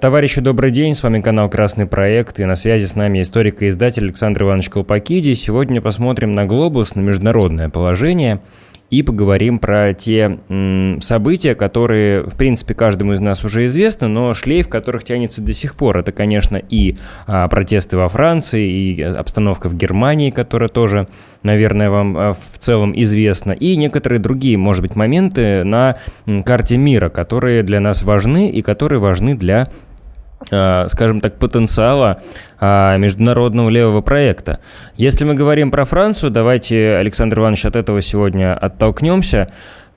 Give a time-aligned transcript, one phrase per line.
[0.00, 3.68] Товарищи, добрый день, с вами канал «Красный проект» и на связи с нами историк и
[3.68, 5.34] издатель Александр Иванович Колпакиди.
[5.34, 8.40] Сегодня посмотрим на глобус, на международное положение–
[8.90, 14.32] и поговорим про те м, события, которые, в принципе, каждому из нас уже известны, но
[14.32, 15.98] шлейф которых тянется до сих пор.
[15.98, 16.96] Это, конечно, и
[17.26, 21.08] а, протесты во Франции, и обстановка в Германии, которая тоже,
[21.42, 25.96] наверное, вам а, в целом известна, и некоторые другие, может быть, моменты на
[26.46, 29.68] карте мира, которые для нас важны и которые важны для
[30.46, 32.18] скажем так, потенциала
[32.60, 34.60] а, международного левого проекта.
[34.96, 39.48] Если мы говорим про Францию, давайте, Александр Иванович, от этого сегодня оттолкнемся.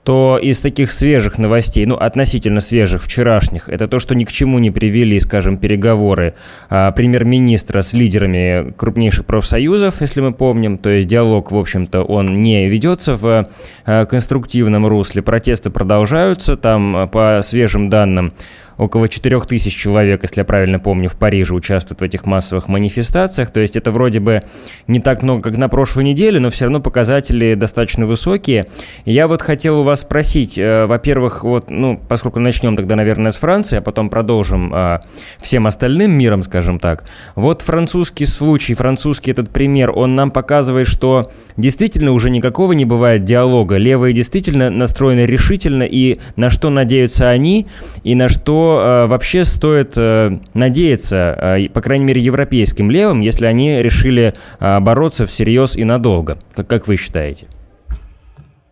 [0.04, 4.58] То из таких свежих новостей, ну, относительно свежих, вчерашних, это то, что ни к чему
[4.58, 6.34] не привели, скажем, переговоры
[6.68, 12.40] а, премьер-министра с лидерами крупнейших профсоюзов, если мы помним, то есть диалог, в общем-то, он
[12.40, 13.46] не ведется в
[13.86, 18.32] а, конструктивном русле, протесты продолжаются, там, по свежим данным,
[18.82, 23.50] около 4 тысяч человек, если я правильно помню, в Париже участвуют в этих массовых манифестациях.
[23.50, 24.42] То есть это вроде бы
[24.86, 28.66] не так много, как на прошлой неделе, но все равно показатели достаточно высокие.
[29.04, 33.36] я вот хотел у вас спросить, э, во-первых, вот, ну, поскольку начнем тогда, наверное, с
[33.36, 35.00] Франции, а потом продолжим э,
[35.40, 37.04] всем остальным миром, скажем так.
[37.36, 43.24] Вот французский случай, французский этот пример, он нам показывает, что действительно уже никакого не бывает
[43.24, 43.76] диалога.
[43.76, 47.66] Левые действительно настроены решительно, и на что надеются они,
[48.02, 53.46] и на что э, вообще стоит э, надеяться, э, по крайней мере, европейским левым, если
[53.46, 56.38] они решили э, бороться всерьез и надолго?
[56.54, 57.46] Как, как вы считаете?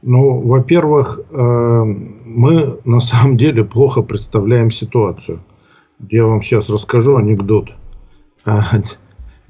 [0.02, 5.40] Ну, во-первых, э, мы на самом деле плохо представляем ситуацию.
[6.08, 7.70] Я вам сейчас расскажу анекдот.
[8.46, 8.60] Э,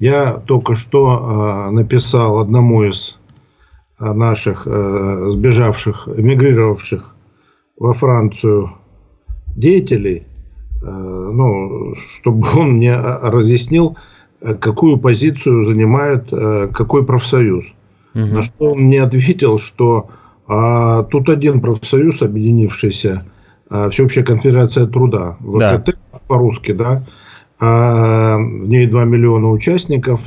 [0.00, 3.18] я только что э, написал одному из
[3.98, 7.14] э, наших э, сбежавших, эмигрировавших
[7.78, 8.72] во Францию
[9.56, 10.26] деятелей,
[10.82, 13.96] ну, чтобы он мне разъяснил,
[14.40, 17.64] э, какую позицию занимает э, какой профсоюз.
[18.14, 18.24] Угу.
[18.24, 20.10] На что он мне ответил, что
[20.52, 23.24] а, тут один профсоюз, объединившийся,
[23.68, 26.20] а, Всеобщая конфедерация труда, ВКТ да.
[26.26, 27.04] по-русски, да,
[27.60, 30.20] а, в ней 2 миллиона участников.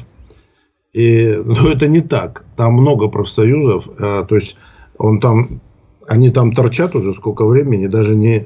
[0.93, 2.45] И, ну, это не так.
[2.55, 4.55] Там много профсоюзов, а, то есть
[4.97, 5.59] он там,
[6.07, 8.45] они там торчат уже сколько времени, даже не а,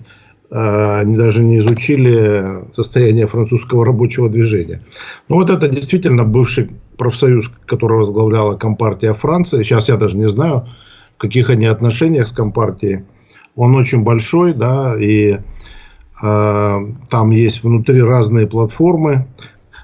[0.50, 4.81] они даже не изучили состояние французского рабочего движения.
[5.28, 9.63] Ну вот это действительно бывший профсоюз, который возглавляла Компартия Франции.
[9.63, 10.68] Сейчас я даже не знаю,
[11.16, 13.03] в каких они отношениях с Компартией.
[13.56, 15.40] Он очень большой, да, и э,
[16.22, 19.28] там есть внутри разные платформы.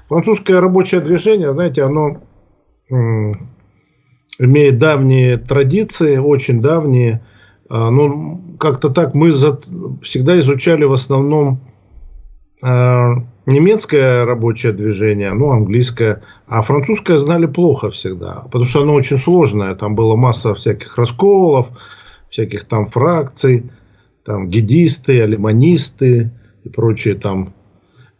[0.08, 2.22] Французское рабочее движение, знаете, оно
[2.90, 2.94] э,
[4.38, 7.24] имеет давние традиции, очень давние.
[7.70, 9.58] Э, ну, как-то так мы за,
[10.02, 11.60] всегда изучали в основном
[12.62, 12.66] э,
[13.46, 19.74] немецкое рабочее движение, ну, английское, а французское знали плохо всегда, потому что оно очень сложное,
[19.74, 21.68] там была масса всяких расколов,
[22.30, 23.70] всяких там фракций,
[24.24, 26.32] там гидисты, алиманисты
[26.64, 27.54] и прочие там.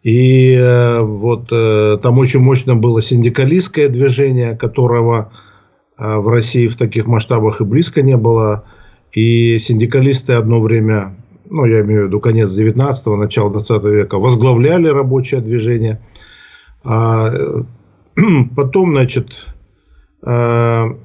[0.03, 5.33] И э, вот э, там очень мощно было синдикалистское движение, которого
[5.99, 8.65] э, в России в таких масштабах и близко не было.
[9.14, 11.16] И синдикалисты одно время,
[11.48, 16.00] ну, я имею в виду конец 19-го, начало 20 века, возглавляли рабочее движение.
[16.82, 17.32] А,
[18.56, 19.28] потом, значит,
[20.22, 20.97] а,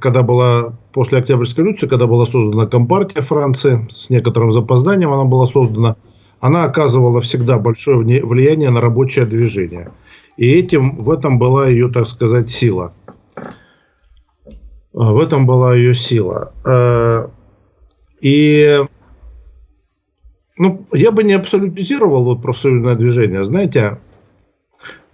[0.00, 5.46] когда была после Октябрьской революции, когда была создана Компартия Франции, с некоторым запозданием она была
[5.46, 5.96] создана,
[6.40, 9.92] она оказывала всегда большое влияние на рабочее движение.
[10.36, 12.94] И этим, в этом была ее, так сказать, сила.
[14.94, 16.52] А, в этом была ее сила.
[16.64, 17.30] А,
[18.20, 18.80] и
[20.58, 23.44] ну, я бы не абсолютизировал вот профсоюзное движение.
[23.44, 23.98] Знаете,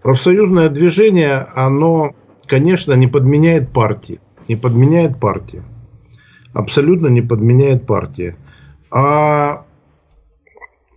[0.03, 2.15] профсоюзное движение, оно,
[2.47, 4.21] конечно, не подменяет партии.
[4.49, 5.63] Не подменяет партии.
[6.55, 8.37] Абсолютно не подменяет партии.
[8.91, 9.65] А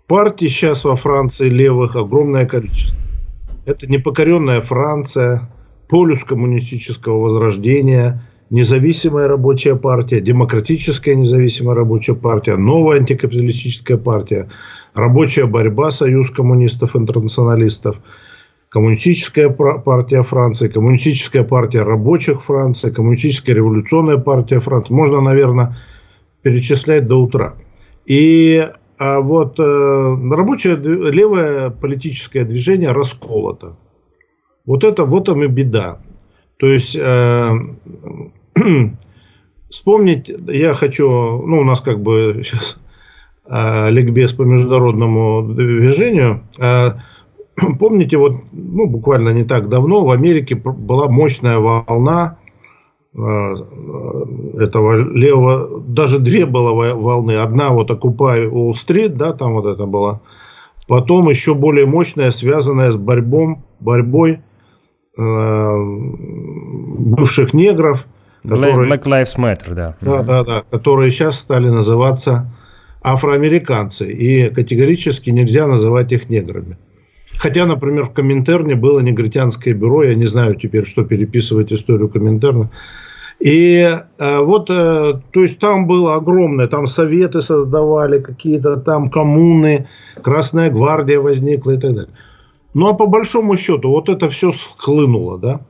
[0.08, 2.97] партий сейчас во Франции левых огромное количество.
[3.66, 5.50] Это непокоренная Франция,
[5.88, 14.50] полюс коммунистического возрождения– независимая рабочая партия, демократическая независимая рабочая партия, новая антикапиталистическая партия,
[14.94, 17.98] рабочая борьба, союз коммунистов-интернационалистов,
[18.70, 24.94] коммунистическая партия Франции, коммунистическая партия рабочих Франции, коммунистическая революционная партия Франции.
[24.94, 25.78] Можно, наверное,
[26.44, 27.56] перечислять до утра.
[28.06, 33.78] И а вот э, рабочее левое политическое движение расколото.
[34.66, 36.00] Вот это вот там и беда.
[36.58, 37.52] То есть э,
[39.69, 42.78] вспомнить, я хочу, ну, у нас как бы сейчас
[43.47, 46.43] э, ликбез по международному движению.
[46.59, 46.91] Э,
[47.79, 52.37] помните, вот ну, буквально не так давно в Америке была мощная волна
[53.13, 53.19] э,
[54.59, 57.37] этого левого, даже две было волны.
[57.37, 60.22] Одна вот Occupy Wall Street, да, там вот это было.
[60.87, 64.41] Потом еще более мощная, связанная с борьбом, борьбой
[65.17, 65.75] э,
[66.97, 68.05] бывших негров.
[68.43, 69.96] Которые, Black Lives Matter, да.
[70.02, 70.64] Да, да, да.
[70.70, 72.52] Которые сейчас стали называться
[73.02, 74.11] афроамериканцы.
[74.11, 76.78] И категорически нельзя называть их неграми.
[77.38, 82.70] Хотя, например, в Коминтерне было негритянское бюро, я не знаю теперь, что переписывать историю Коминтерна.
[83.40, 83.79] И
[84.20, 89.87] э, вот, э, то есть там было огромное, там советы создавали, какие-то там коммуны,
[90.22, 92.14] Красная гвардия возникла и так далее.
[92.76, 95.61] Ну а по большому счету вот это все схлынуло, да.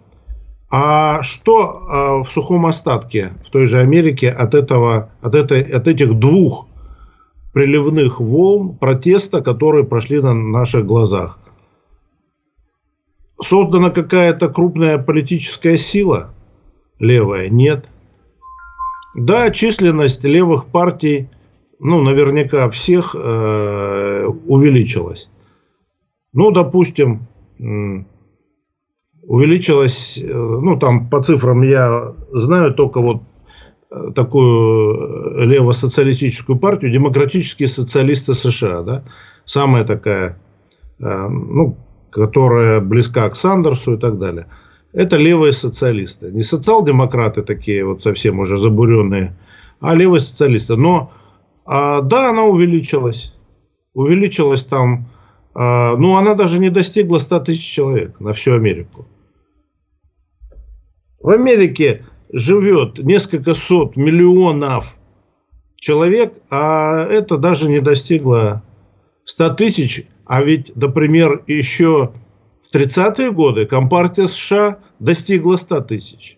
[0.73, 5.85] А что э, в сухом остатке в той же Америке от этого, от этой, от
[5.85, 6.67] этих двух
[7.51, 11.37] приливных волн протеста, которые прошли на наших глазах?
[13.43, 16.33] Создана какая-то крупная политическая сила
[16.99, 17.49] левая?
[17.49, 17.89] Нет.
[19.13, 21.27] Да, численность левых партий,
[21.79, 25.27] ну, наверняка всех, э, увеличилась.
[26.31, 27.27] Ну, допустим,
[29.31, 33.21] увеличилась, э, ну, там по цифрам я знаю только вот
[33.89, 39.03] э, такую левосоциалистическую партию, демократические социалисты США, да,
[39.45, 40.37] самая такая,
[40.99, 41.77] э, ну,
[42.09, 44.47] которая близка к Сандерсу и так далее.
[44.91, 46.29] Это левые социалисты.
[46.29, 49.33] Не социал-демократы такие вот совсем уже забуренные,
[49.79, 50.75] а левые социалисты.
[50.75, 51.13] Но
[51.65, 53.33] а, да, она увеличилась.
[53.93, 55.07] Увеличилась там,
[55.53, 59.05] а, ну она даже не достигла 100 тысяч человек на всю Америку.
[61.23, 64.95] В Америке живет несколько сот миллионов
[65.75, 68.63] человек, а это даже не достигло
[69.25, 72.13] 100 тысяч а ведь, например, еще
[72.63, 76.37] в 30-е годы Компартия США достигла 100 тысяч.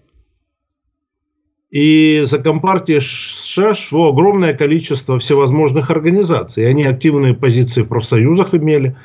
[1.70, 6.68] И за Компартией США шло огромное количество всевозможных организаций.
[6.68, 8.98] Они активные позиции в профсоюзах имели.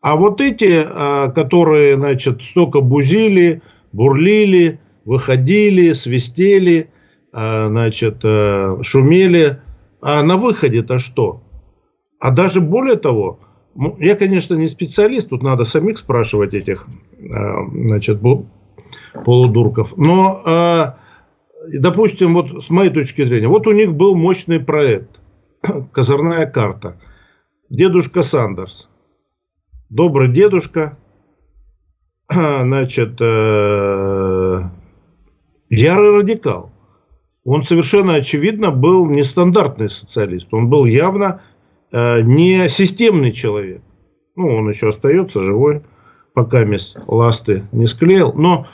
[0.00, 3.60] А вот эти, а, которые, значит, столько бузили,
[3.92, 6.90] бурлили, выходили, свистели,
[7.32, 9.58] а, значит, а, шумели,
[10.02, 11.42] а на выходе-то что?
[12.20, 13.40] А даже более того,
[13.74, 16.86] ну, я, конечно, не специалист, тут надо самих спрашивать этих,
[17.18, 17.26] э,
[17.72, 18.20] значит,
[19.24, 19.96] полудурков.
[19.96, 25.20] Но, э, допустим, вот с моей точки зрения, вот у них был мощный проект,
[25.92, 27.00] козырная карта.
[27.70, 28.88] Дедушка Сандерс.
[29.88, 30.98] Добрый дедушка,
[32.30, 34.62] значит, э,
[35.70, 36.70] ярый радикал.
[37.44, 40.48] Он совершенно очевидно был нестандартный социалист.
[40.52, 41.40] Он был явно
[41.90, 43.80] Э, не системный человек.
[44.36, 45.82] Ну, он еще остается живой,
[46.34, 48.32] пока мест ласты не склеил.
[48.34, 48.66] Но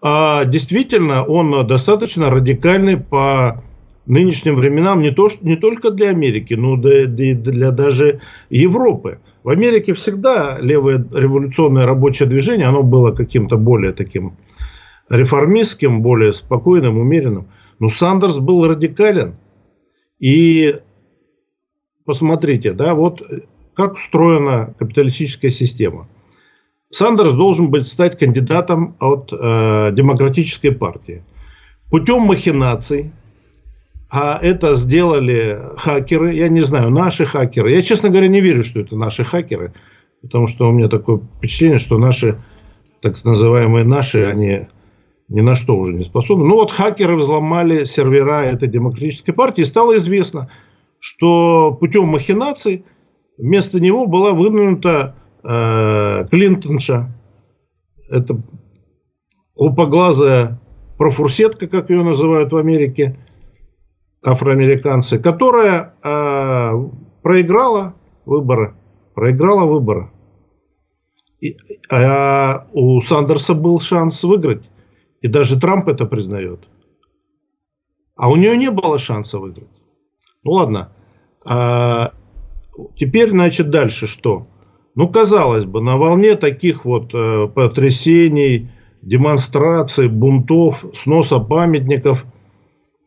[0.00, 3.62] а, действительно он достаточно радикальный по
[4.06, 8.20] нынешним временам не, то, что, не только для Америки, но и для, для даже
[8.50, 9.20] Европы.
[9.44, 14.36] В Америке всегда левое революционное рабочее движение, оно было каким-то более таким
[15.12, 17.48] реформистским, более спокойным, умеренным.
[17.78, 19.36] Но Сандерс был радикален.
[20.18, 20.80] И
[22.04, 23.22] посмотрите, да, вот
[23.74, 26.08] как устроена капиталистическая система.
[26.90, 31.24] Сандерс должен быть стать кандидатом от э, демократической партии.
[31.90, 33.12] Путем махинаций,
[34.10, 37.72] а это сделали хакеры, я не знаю, наши хакеры.
[37.72, 39.72] Я, честно говоря, не верю, что это наши хакеры,
[40.20, 42.38] потому что у меня такое впечатление, что наши,
[43.00, 44.68] так называемые наши, они
[45.28, 46.46] ни на что уже не способны.
[46.46, 50.50] Ну вот хакеры взломали сервера этой демократической партии, и стало известно–
[51.02, 52.84] что путем махинаций
[53.36, 57.12] вместо него была выдвинута э, Клинтонша.
[58.08, 58.40] Это
[59.56, 60.60] лупоглазая
[60.96, 63.18] профурсетка, как ее называют в Америке,
[64.24, 66.72] афроамериканцы, которая э,
[67.24, 68.76] проиграла выборы.
[69.16, 70.12] Проиграла выборы.
[71.40, 71.56] И,
[71.90, 74.70] а у Сандерса был шанс выиграть.
[75.22, 76.68] И даже Трамп это признает.
[78.16, 79.70] А у нее не было шанса выиграть.
[80.42, 80.92] Ну ладно.
[81.46, 82.12] А
[82.96, 84.48] теперь, значит, дальше что?
[84.94, 92.24] Ну, казалось бы, на волне таких вот э, потрясений, демонстраций, бунтов, сноса памятников,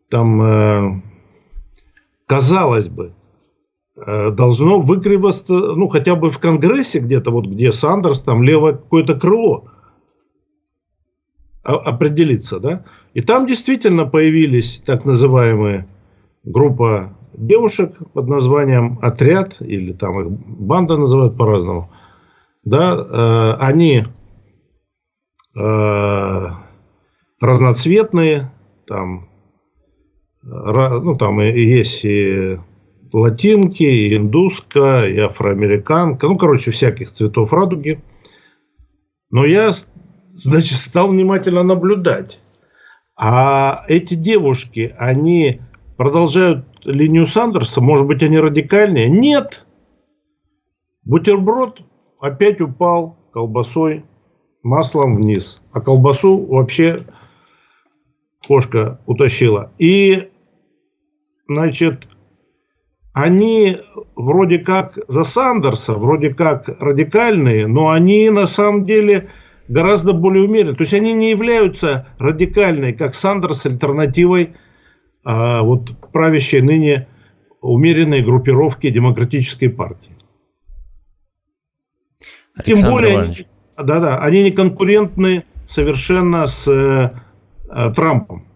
[0.09, 1.01] там, э,
[2.25, 3.13] казалось бы,
[3.95, 9.19] э, должно выкриваться, ну, хотя бы в Конгрессе где-то, вот где Сандерс, там левое какое-то
[9.19, 9.69] крыло
[11.65, 12.85] определиться, да?
[13.13, 15.87] И там действительно появились так называемые
[16.43, 21.91] группа девушек под названием «Отряд», или там их банда называют по-разному.
[22.63, 24.03] Да, э, они
[25.55, 26.47] э,
[27.41, 28.51] разноцветные,
[28.87, 29.29] там,
[30.43, 32.59] ну, там и есть и
[33.11, 38.03] латинки, и индуска, и афроамериканка, ну, короче, всяких цветов радуги.
[39.31, 39.73] Но я,
[40.35, 42.39] значит, стал внимательно наблюдать.
[43.17, 45.61] А эти девушки, они
[45.97, 49.09] продолжают линию Сандерса, может быть, они радикальнее?
[49.09, 49.65] Нет.
[51.03, 51.81] Бутерброд
[52.19, 54.03] опять упал колбасой,
[54.63, 55.61] маслом вниз.
[55.71, 57.05] А колбасу вообще
[58.45, 59.71] кошка утащила.
[59.77, 60.29] И,
[61.47, 62.07] значит,
[63.13, 63.77] они
[64.15, 69.29] вроде как за Сандерса, вроде как радикальные, но они на самом деле
[69.67, 70.75] гораздо более умеренные.
[70.75, 74.55] То есть они не являются радикальной, как Сандерс, альтернативой
[75.23, 77.07] а, вот правящей ныне
[77.61, 80.15] умеренной группировки демократической партии.
[82.55, 87.09] Александр Тем более, они, да, да, они не конкурентны совершенно с э,
[87.95, 88.47] Трампом,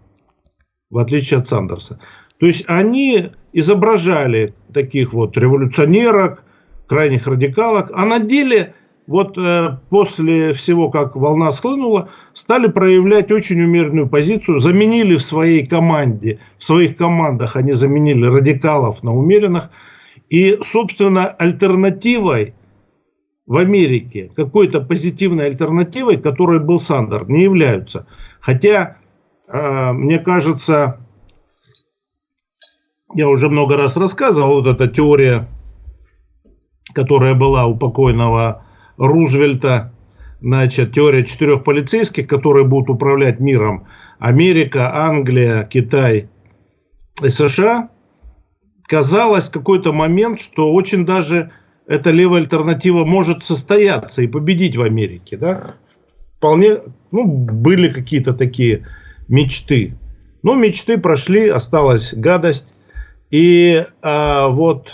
[0.89, 1.99] в отличие от Сандерса.
[2.39, 6.43] То есть они изображали таких вот революционерок,
[6.87, 8.73] крайних радикалок, а на деле
[9.09, 15.65] вот э, после всего, как волна схлынула, стали проявлять очень умеренную позицию, заменили в своей
[15.65, 19.71] команде, в своих командах они заменили радикалов на умеренных,
[20.29, 22.53] и, собственно, альтернативой
[23.47, 28.05] в Америке, какой-то позитивной альтернативой, которой был Сандер, не являются.
[28.39, 28.97] Хотя,
[29.47, 30.99] э, мне кажется,
[33.15, 35.47] я уже много раз рассказывал, вот эта теория,
[36.93, 38.65] которая была у покойного
[38.99, 39.93] Рузвельта,
[40.41, 43.87] значит, теория четырех полицейских, которые будут управлять миром.
[44.19, 46.29] Америка, Англия, Китай
[47.23, 47.89] и США.
[48.87, 51.51] Казалось в какой-то момент, что очень даже
[51.87, 55.37] эта левая альтернатива может состояться и победить в Америке.
[55.37, 55.75] Да?
[56.37, 56.79] Вполне,
[57.11, 58.85] ну, были какие-то такие
[59.27, 59.97] мечты.
[60.43, 62.73] Но мечты прошли, осталась гадость.
[63.31, 64.91] И а, вот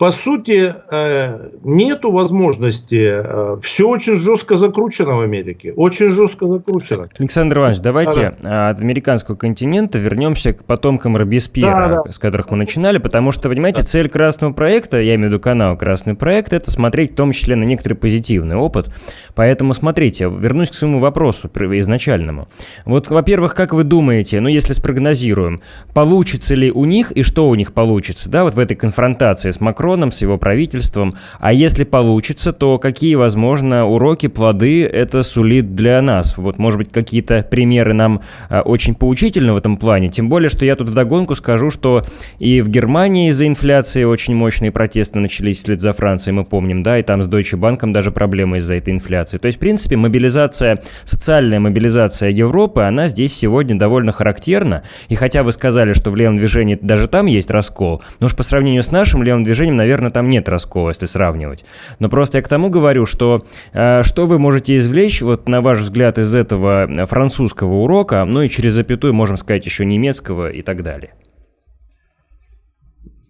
[0.00, 3.20] по сути, э, нету возможности.
[3.22, 5.74] Э, Все очень жестко закручено в Америке.
[5.76, 7.10] Очень жестко закручено.
[7.18, 12.12] Александр Иванович, давайте да, от американского континента вернемся к потомкам Робеспьера, да, да.
[12.12, 13.88] с которых мы начинали, потому что, понимаете, да.
[13.88, 17.54] цель Красного проекта, я имею в виду канал Красный проект, это смотреть в том числе
[17.54, 18.88] на некоторый позитивный опыт.
[19.34, 22.48] Поэтому смотрите, вернусь к своему вопросу изначальному.
[22.86, 25.60] Вот, во-первых, как вы думаете, ну если спрогнозируем,
[25.92, 29.60] получится ли у них и что у них получится, да, вот в этой конфронтации с
[29.60, 31.14] Макроном, Макроном, с его правительством.
[31.40, 36.36] А если получится, то какие, возможно, уроки, плоды это сулит для нас?
[36.36, 40.08] Вот, может быть, какие-то примеры нам а, очень поучительны в этом плане.
[40.08, 42.04] Тем более, что я тут вдогонку скажу, что
[42.38, 46.98] и в Германии из-за инфляции очень мощные протесты начались вслед за Францией, мы помним, да,
[46.98, 49.38] и там с Deutsche Bank даже проблемы из-за этой инфляции.
[49.38, 54.82] То есть, в принципе, мобилизация, социальная мобилизация Европы, она здесь сегодня довольно характерна.
[55.08, 58.42] И хотя вы сказали, что в левом движении даже там есть раскол, но уж по
[58.42, 61.64] сравнению с нашим левым движением, наверное, там нет раскола, если сравнивать.
[62.00, 65.80] Но просто я к тому говорю, что э, что вы можете извлечь, вот на ваш
[65.80, 70.82] взгляд, из этого французского урока, ну и через запятую, можем сказать, еще немецкого и так
[70.82, 71.14] далее.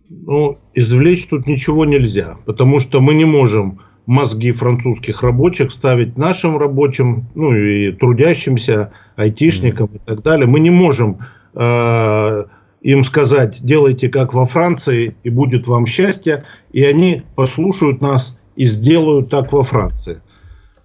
[0.08, 6.58] Ну, извлечь тут ничего нельзя, потому что мы не можем мозги французских рабочих ставить нашим
[6.58, 9.96] рабочим, ну и трудящимся, айтишникам mm-hmm.
[9.96, 10.48] и так далее.
[10.48, 11.20] Мы не можем
[11.54, 12.44] э,
[12.80, 18.64] им сказать, делайте как во Франции, и будет вам счастье, и они послушают нас и
[18.64, 20.22] сделают так во Франции.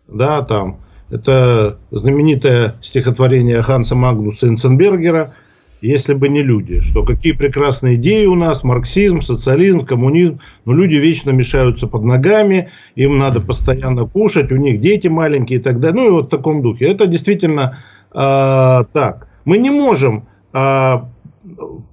[0.08, 5.34] Да, там, это знаменитое стихотворение Ханса Магнуса Инценбергера
[5.82, 10.96] «Если бы не люди», что какие прекрасные идеи у нас, марксизм, социализм, коммунизм, но люди
[10.96, 16.02] вечно мешаются под ногами, им надо постоянно кушать, у них дети маленькие и так далее,
[16.02, 16.86] ну и вот в таком духе.
[16.88, 17.80] Это действительно
[18.12, 19.28] э, так.
[19.44, 20.96] Мы не можем э,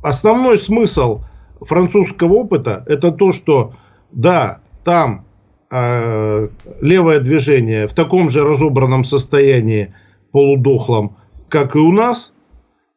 [0.02, 1.22] основной смысл
[1.60, 3.74] французского опыта это то, что
[4.10, 5.24] да, там
[5.70, 6.48] э,
[6.80, 9.94] левое движение в таком же разобранном состоянии,
[10.32, 11.16] полудохлом,
[11.48, 12.32] как и у нас.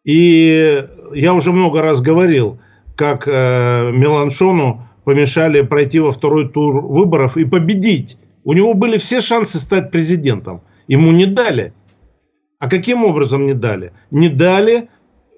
[0.03, 2.59] И я уже много раз говорил,
[2.95, 8.17] как э, Меланшону помешали пройти во второй тур выборов и победить.
[8.43, 10.61] У него были все шансы стать президентом.
[10.87, 11.73] Ему не дали.
[12.59, 13.91] А каким образом не дали?
[14.11, 14.89] Не дали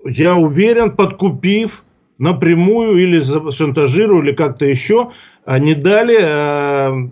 [0.05, 1.83] я уверен, подкупив
[2.17, 5.11] напрямую или шантажируя, или как-то еще,
[5.45, 7.09] они дали, э,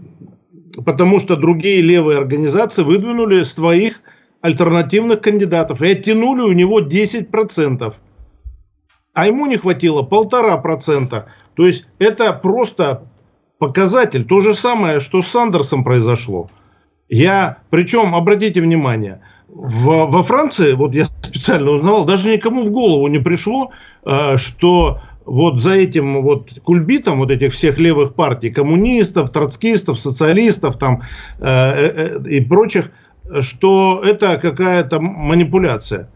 [0.83, 4.01] потому что другие левые организации выдвинули своих
[4.41, 7.95] альтернативных кандидатов и оттянули у него 10%.
[9.13, 11.27] а ему не хватило полтора процента.
[11.55, 13.07] То есть это просто
[13.59, 14.25] показатель.
[14.25, 16.49] То же самое, что с Сандерсом произошло.
[17.07, 19.21] Я, причем, обратите внимание,
[19.55, 23.71] в, во Франции, вот я специально узнавал, даже никому в голову не пришло,
[24.05, 30.77] э, что вот за этим вот кульбитом вот этих всех левых партий, коммунистов, троцкистов, социалистов
[30.77, 31.03] там
[31.39, 32.91] э, э, э и прочих,
[33.41, 36.09] что это какая-то манипуляция.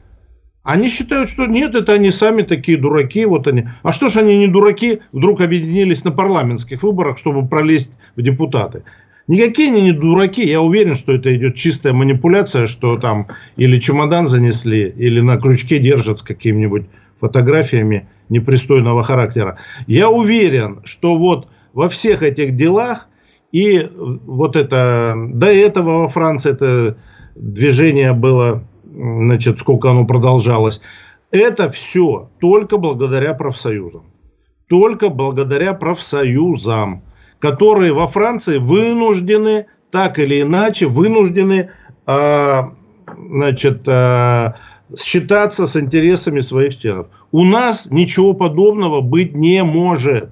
[0.61, 3.69] Они считают, что нет, это они сами такие дураки, вот они.
[3.81, 8.83] А что ж они не дураки, вдруг объединились на парламентских выборах, чтобы пролезть в депутаты?
[9.29, 14.27] Никакие они не дураки, я уверен, что это идет чистая манипуляция, что там или чемодан
[14.27, 16.87] занесли, или на крючке держат с какими-нибудь
[17.19, 19.59] фотографиями непристойного характера.
[19.85, 23.07] Я уверен, что вот во всех этих делах
[23.51, 26.97] и вот это, до этого во Франции это
[27.35, 30.81] движение было, значит, сколько оно продолжалось.
[31.29, 34.05] Это все только благодаря профсоюзам.
[34.67, 37.03] Только благодаря профсоюзам,
[37.39, 41.71] которые во Франции вынуждены, так или иначе, вынуждены,
[42.05, 42.61] э,
[43.07, 44.53] значит, э,
[44.97, 47.07] считаться с интересами своих членов.
[47.31, 50.31] У нас ничего подобного быть не может.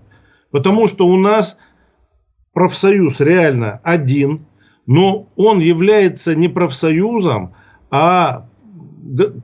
[0.51, 1.57] Потому что у нас
[2.53, 4.45] профсоюз реально один,
[4.87, 7.53] но он является не профсоюзом,
[7.91, 8.47] а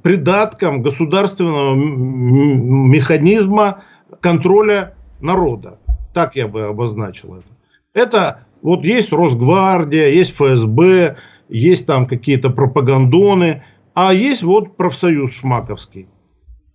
[0.01, 3.83] придатком государственного механизма
[4.19, 5.79] контроля народа.
[6.13, 7.52] Так я бы обозначил это.
[7.93, 11.17] Это вот есть Росгвардия, есть ФСБ,
[11.49, 16.07] есть там какие-то пропагандоны, а есть вот профсоюз Шмаковский.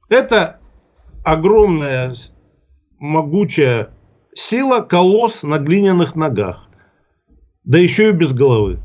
[0.09, 0.61] Это
[1.25, 2.15] огромная,
[3.01, 3.91] могучая
[4.35, 6.69] сила, колосс на глиняных ногах.
[7.65, 8.79] Да еще и без головы.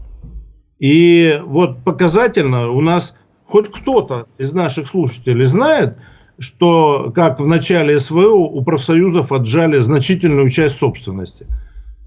[0.79, 3.13] И вот показательно у нас
[3.45, 5.97] хоть кто-то из наших слушателей знает,
[6.39, 11.45] что как в начале СВО у профсоюзов отжали значительную часть собственности–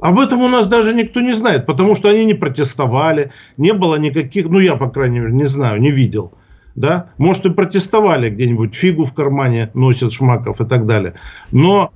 [0.01, 3.97] об этом у нас даже никто не знает, потому что они не протестовали, не было
[3.97, 6.33] никаких, ну я, по крайней мере, не знаю, не видел.
[6.75, 7.11] Да?
[7.17, 11.15] Может, и протестовали где-нибудь, фигу в кармане носят Шмаков и так далее.
[11.51, 11.91] Но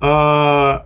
[0.00, 0.78] э,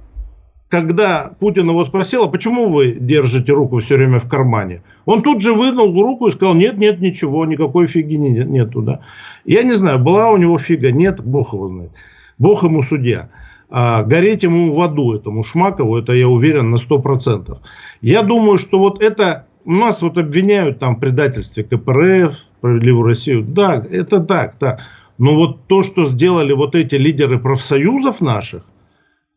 [0.69, 4.83] когда Путин его спросил, а почему вы держите руку все время в кармане?
[5.05, 8.83] Он тут же вынул руку и сказал, нет, нет, ничего, никакой фиги нет, нету.
[8.83, 9.01] Да?
[9.45, 11.93] Я не знаю, была у него фига, нет, Бог его знает.
[12.39, 13.31] Бог ему судья.
[13.69, 17.59] А гореть ему в аду, этому Шмакову, это я уверен на 100%.
[18.01, 23.43] Я думаю, что вот это, нас вот обвиняют там в предательстве КПРФ, справедливую Россию.
[23.43, 24.79] Да, это так, да.
[25.19, 28.63] Но вот то, что сделали вот эти лидеры профсоюзов наших,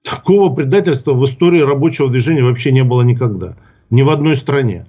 [0.04, 3.56] такого предательства в истории рабочего движения вообще не было никогда.
[3.90, 4.88] Ни в одной стране.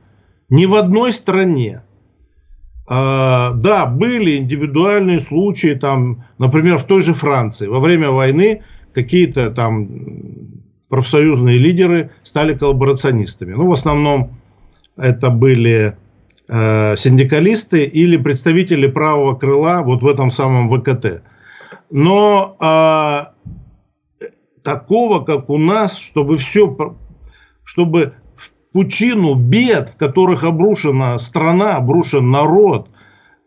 [0.49, 1.83] Ни в одной стране.
[2.89, 7.69] А, да, были индивидуальные случаи, там, например, в той же Франции.
[7.69, 8.63] Во время войны
[8.95, 9.89] какие-то там
[10.89, 13.53] профсоюзные лидеры стали коллаборационистами.
[13.53, 14.41] Ну, в основном
[14.97, 15.97] это были
[16.49, 21.23] э, синдикалисты или представители правого крыла вот в этом самом ВКТ.
[21.91, 24.27] Но э,
[24.63, 26.97] такого, как у нас, чтобы все,
[27.65, 32.91] чтобы в пучину бед, в которых обрушена страна, обрушен народ,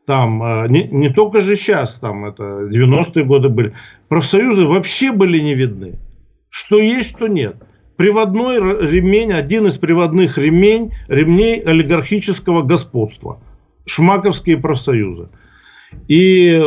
[0.06, 3.74] там э, не, не только же сейчас, там это 90-е годы были,
[4.10, 6.00] профсоюзы вообще были не видны.
[6.50, 7.56] Что есть, что нет.
[7.96, 13.40] Приводной ремень, один из приводных ремень, ремней олигархического господства.
[13.86, 15.30] Шмаковские профсоюзы.
[16.08, 16.62] И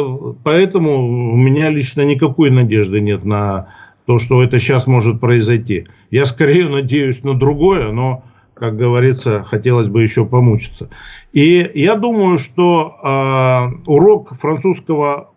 [0.45, 3.69] поэтому у меня лично никакой надежды нет на
[4.07, 5.87] то, что это сейчас может произойти.
[6.11, 8.25] Я скорее надеюсь на другое, но,
[8.57, 10.89] как говорится, хотелось бы еще помучиться.
[11.33, 15.35] И я думаю, что э, урок французского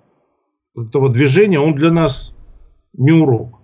[0.78, 2.34] этого движения, он для нас
[2.94, 3.60] не урок.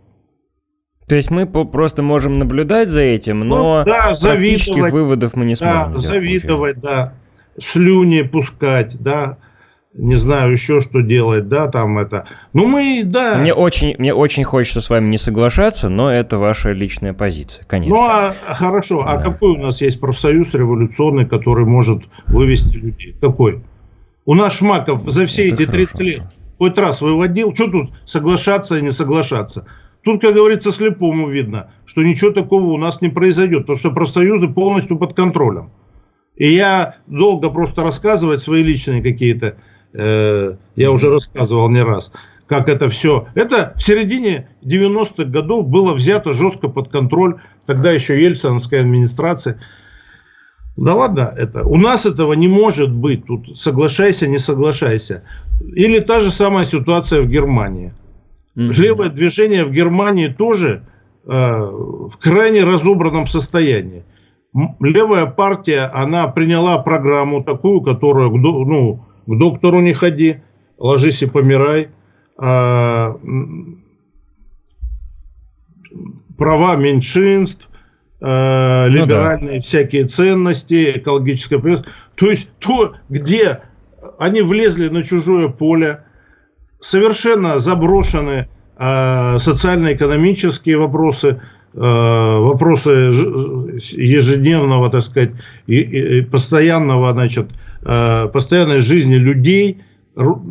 [1.07, 5.55] То есть мы просто можем наблюдать за этим, но ну, да, практических выводов мы не
[5.55, 5.93] сможем.
[5.93, 7.13] Да, завидовать, да,
[7.59, 9.37] слюни пускать, да,
[9.97, 12.27] не знаю еще что делать, да, там это.
[12.53, 13.37] Ну мы, да.
[13.37, 17.95] Мне очень, мне очень хочется с вами не соглашаться, но это ваша личная позиция, конечно.
[17.95, 19.21] Ну а хорошо, а да.
[19.21, 23.15] а какой у нас есть профсоюз революционный, который может вывести людей?
[23.21, 23.63] Какой?
[24.25, 26.03] У нас Шмаков за все это эти 30 хорошо.
[26.03, 26.23] лет
[26.57, 27.53] хоть раз выводил.
[27.53, 29.65] Что тут соглашаться и не соглашаться?
[30.03, 34.49] Тут, как говорится, слепому видно, что ничего такого у нас не произойдет, потому что профсоюзы
[34.49, 35.71] полностью под контролем.
[36.35, 39.57] И я долго просто рассказывать свои личные какие-то,
[39.97, 42.11] я уже рассказывал не раз,
[42.47, 43.27] как это все.
[43.35, 49.59] Это в середине 90-х годов было взято жестко под контроль, тогда еще Ельциновская администрация.
[50.77, 51.63] Да ладно, это.
[51.63, 53.25] У нас этого не может быть.
[53.25, 55.23] Тут соглашайся, не соглашайся.
[55.73, 57.93] Или та же самая ситуация в Германии.
[58.57, 58.73] Mm-hmm.
[58.73, 60.83] Левое движение в Германии тоже
[61.25, 64.03] э, в крайне разобранном состоянии.
[64.79, 70.41] Левая партия, она приняла программу такую, которую, ну, к доктору не ходи,
[70.77, 71.89] ложись и помирай.
[72.37, 73.17] А,
[76.37, 77.69] права меньшинств,
[78.21, 79.61] э, либеральные ну, да.
[79.61, 81.89] всякие ценности, экологическая повестка.
[82.15, 83.61] То есть то, где
[84.19, 86.03] они влезли на чужое поле,
[86.81, 91.41] совершенно заброшены э, социально-экономические вопросы,
[91.75, 92.89] вопросы
[93.91, 95.31] ежедневного, так сказать,
[96.31, 97.49] постоянного, значит,
[97.83, 99.81] э, постоянной жизни людей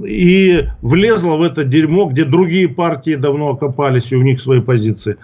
[0.06, 5.16] и влезла в это дерьмо, где другие партии давно окопались и у них свои позиции.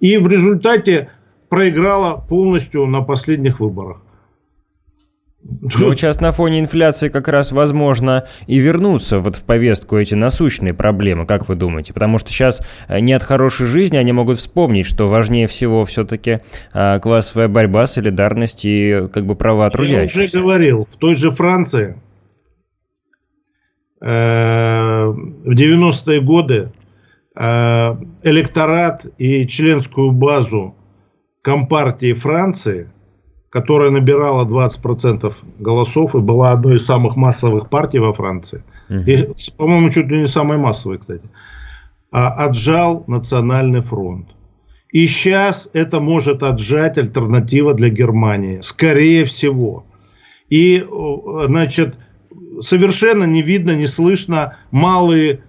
[0.00, 1.10] И в результате
[1.48, 4.03] проиграла полностью на последних выборах.
[5.46, 10.72] Ну, сейчас на фоне инфляции как раз возможно и вернуться вот в повестку эти насущные
[10.72, 11.92] проблемы, как вы думаете?
[11.92, 16.38] Потому что сейчас э, не от хорошей жизни они могут вспомнить, что важнее всего все-таки
[16.72, 20.18] а, классовая борьба, солидарность и как бы права трудящихся.
[20.18, 22.00] Я уже говорил, в той же Франции
[24.00, 26.72] э, в 90-е годы
[27.36, 30.74] э, электорат и членскую базу
[31.42, 32.88] Компартии Франции–
[33.54, 38.64] которая набирала 20% голосов и была одной из самых массовых партий во Франции.
[38.90, 38.98] Угу.
[39.06, 41.22] И, по-моему, чуть ли не самой массовой, кстати.
[42.10, 44.26] А, отжал Национальный фронт.
[44.90, 48.58] И сейчас это может отжать альтернатива для Германии.
[48.62, 49.84] Скорее всего.
[50.50, 50.84] И,
[51.46, 51.94] значит,
[52.60, 55.44] совершенно не видно, не слышно малые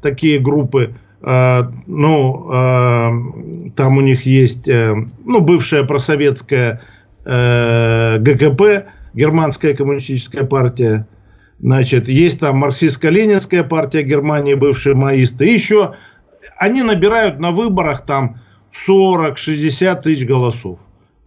[0.00, 0.94] такие группы.
[1.22, 4.94] Э, ну, э, там у них есть, э,
[5.24, 6.82] ну, бывшая просоветская
[7.30, 11.06] Э, ГКП, Германская коммунистическая партия,
[11.60, 15.94] значит, есть там марксистско-ленинская партия Германии, бывшие маисты, еще
[16.56, 18.40] они набирают на выборах там
[18.72, 20.78] 40-60 тысяч голосов.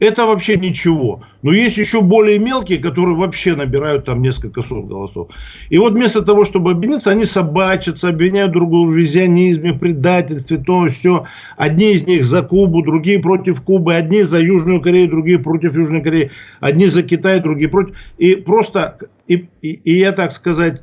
[0.01, 1.21] Это вообще ничего.
[1.43, 5.29] Но есть еще более мелкие, которые вообще набирают там несколько сот голосов.
[5.69, 11.27] И вот вместо того, чтобы объединиться, они собачатся, обвиняют другого в визионизме, предательстве, то все.
[11.55, 16.01] Одни из них за Кубу, другие против Кубы, одни за Южную Корею, другие против Южной
[16.01, 17.95] Кореи, одни за Китай, другие против.
[18.17, 20.81] И просто, и, и, и я так сказать,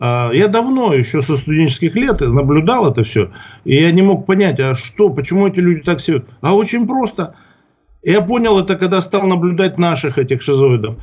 [0.00, 3.30] а, я давно, еще со студенческих лет, наблюдал это все.
[3.64, 6.22] И я не мог понять, а что, почему эти люди так себя...
[6.40, 7.36] А очень просто–
[8.02, 10.96] я понял это, когда стал наблюдать наших этих шизоидов.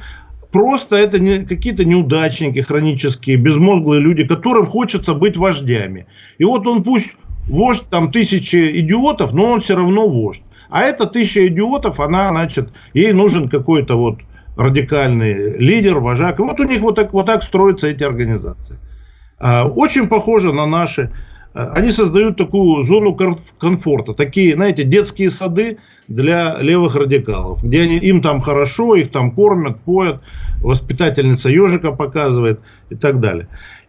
[0.52, 6.08] Просто это не, какие-то неудачники хронические, безмозглые люди, которым хочется быть вождями.
[6.38, 7.16] И вот он пусть
[7.50, 10.44] вождь там тысячи идиотов, но он все равно вождь.
[10.70, 14.20] А эта тысяча идиотов, она, значит, ей нужен какой-то вот
[14.56, 16.40] радикальный лидер, вожак.
[16.40, 18.80] И вот у них вот так, вот так строятся эти организации.
[19.38, 21.12] А, очень похоже на наши.
[21.56, 23.18] Э, они создают такую зону
[23.58, 29.32] комфорта, такие, знаете, детские сады для левых радикалов, где они, им там хорошо, их там
[29.32, 30.22] кормят, поят,
[30.62, 33.48] воспитательница ежика показывает и так далее.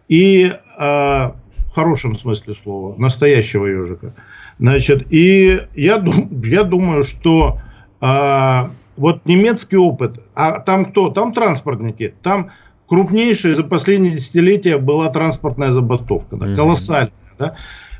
[0.09, 4.15] И э, в хорошем смысле слова, настоящего ежика.
[4.59, 6.03] Значит, и я,
[6.45, 7.59] я думаю, что
[8.01, 11.11] э, вот немецкий опыт, а там кто?
[11.11, 12.53] Там транспортники, там
[12.89, 17.11] крупнейшая за последние десятилетия была транспортная забастовка, да, колоссальная.
[17.38, 17.57] Да?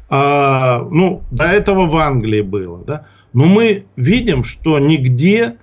[0.09, 2.85] А, ну, до этого в Англии было.
[2.85, 3.07] Да?
[3.33, 5.57] Но мы видим, что нигде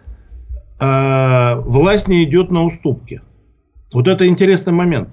[0.79, 3.21] а, власть не идет на уступки.
[3.91, 5.09] Вот это интересный момент.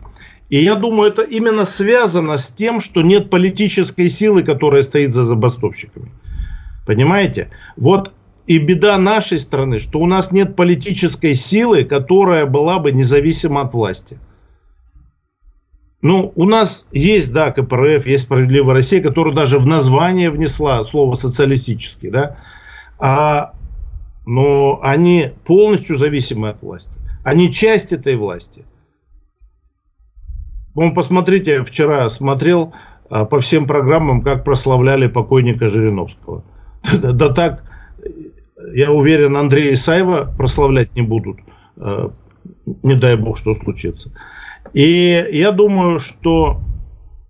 [0.49, 5.25] И я думаю, это именно связано с тем, что нет политической силы, которая стоит за
[5.25, 6.11] забастовщиками.
[6.87, 7.51] Понимаете?
[7.77, 8.13] Вот
[8.49, 13.73] и беда нашей страны, что у нас нет политической силы, которая была бы независима от
[13.73, 14.19] власти.
[16.03, 21.15] Ну, у нас есть, да, КПРФ, есть Справедливая Россия, которая даже в название внесла слово
[21.15, 22.39] социалистический, да,
[22.99, 23.53] а,
[24.25, 26.93] но они полностью зависимы от власти.
[27.23, 28.65] Они часть этой власти.
[30.75, 32.73] Вон, посмотрите, вчера смотрел
[33.11, 36.45] а, по всем программам, как прославляли покойника Жириновского.
[36.95, 37.65] Да, да так,
[38.73, 41.41] я уверен, Андрея Исаева прославлять не будут.
[41.77, 42.11] А,
[42.83, 44.11] не дай бог, что случится.
[44.73, 46.61] И я думаю, что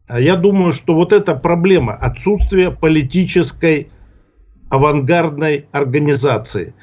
[0.09, 3.91] я думаю, что вот эта проблема отсутствия политической
[4.69, 6.75] авангардной организации.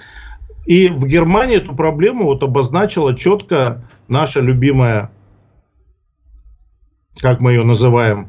[0.66, 5.12] И в Германии эту проблему вот обозначила четко наша любимая,
[7.20, 8.28] как мы ее называем,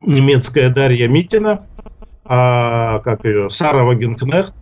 [0.00, 1.66] немецкая Дарья Митина,
[2.24, 4.54] а, как ее, Сара Вагенкнехт.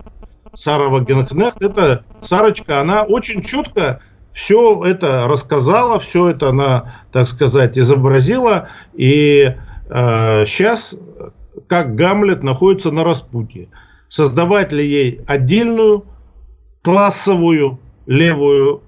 [0.55, 4.01] Сара Вагенкнехт, это Сарочка, она очень четко
[4.41, 8.69] все это рассказала, все это она, так сказать, изобразила.
[8.95, 9.55] И
[9.91, 10.95] э, сейчас
[11.67, 13.69] как Гамлет, находится на распутье.
[14.09, 16.05] Создавать ли ей отдельную
[16.83, 18.83] классовую левую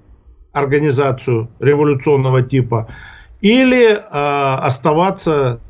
[0.53, 2.89] организацию революционного типа
[3.41, 5.61] или э, оставаться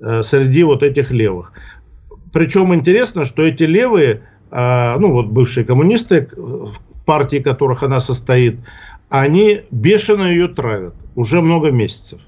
[0.00, 1.52] э, среди вот этих левых.
[2.32, 8.58] Причем интересно, что эти левые, э, ну вот бывшие коммунисты, в партии которых она состоит,
[9.10, 12.20] они бешено ее травят уже много месяцев.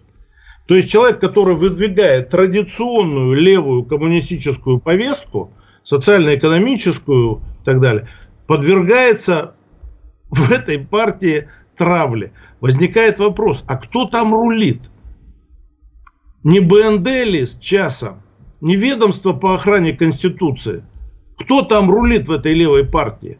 [0.66, 5.52] То есть человек, который выдвигает традиционную левую коммунистическую повестку,
[5.84, 8.08] социально-экономическую и так далее,
[8.46, 9.54] подвергается
[10.30, 12.32] в этой партии травле.
[12.60, 14.82] Возникает вопрос, а кто там рулит?
[16.44, 18.22] Не БНД ли с часом?
[18.60, 20.84] Не ведомство по охране Конституции?
[21.38, 23.38] Кто там рулит в этой левой партии?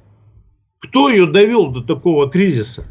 [0.81, 2.85] Кто ее довел до такого кризиса?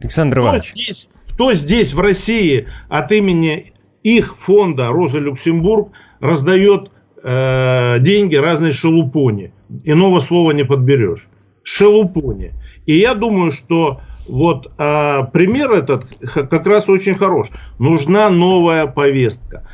[0.00, 0.70] Александр Иванович.
[0.70, 3.72] Кто здесь, кто здесь в России от имени
[4.02, 5.88] их фонда Роза Люксембург
[6.20, 6.90] раздает
[7.22, 9.52] э, деньги разной шелупоне?
[9.84, 11.28] Иного слова не подберешь.
[11.62, 12.54] Шелупоне.
[12.86, 17.48] И я думаю, что вот э, пример этот как раз очень хорош.
[17.78, 19.68] Нужна новая повестка.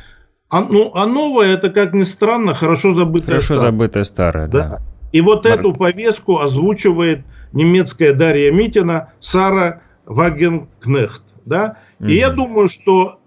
[0.49, 3.71] А, ну, а новая это, как ни странно, хорошо забытая Хорошо старая.
[3.71, 4.67] забытая старая, да.
[4.67, 4.81] да.
[5.11, 5.59] И вот Марк.
[5.59, 7.21] эту повестку озвучивает
[7.53, 11.23] немецкая Дарья Митина, Сара Вагенкнехт.
[11.45, 11.77] Да?
[11.99, 12.09] Mm-hmm.
[12.09, 13.19] И я думаю, что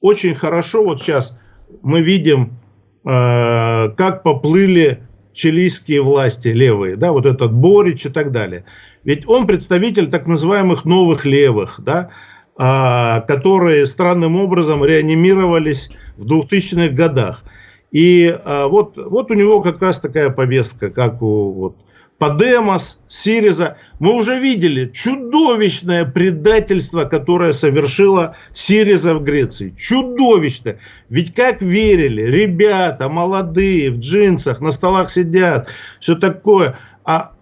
[0.00, 1.36] очень хорошо вот сейчас
[1.82, 2.58] мы видим,
[3.04, 8.64] э, как поплыли чилийские власти левые, да, вот этот Борич и так далее.
[9.02, 12.10] Ведь он представитель так называемых новых левых, да,
[12.56, 17.42] а, которые странным образом реанимировались в 2000-х годах.
[17.90, 21.76] И а, вот, вот у него как раз такая повестка, как у вот,
[22.18, 23.76] Подемос, Сириза.
[23.98, 29.74] Мы уже видели чудовищное предательство, которое совершила Сириза в Греции.
[29.76, 30.78] Чудовищное.
[31.08, 35.68] Ведь как верили, ребята молодые, в джинсах, на столах сидят,
[36.00, 36.78] все такое.
[37.04, 37.32] А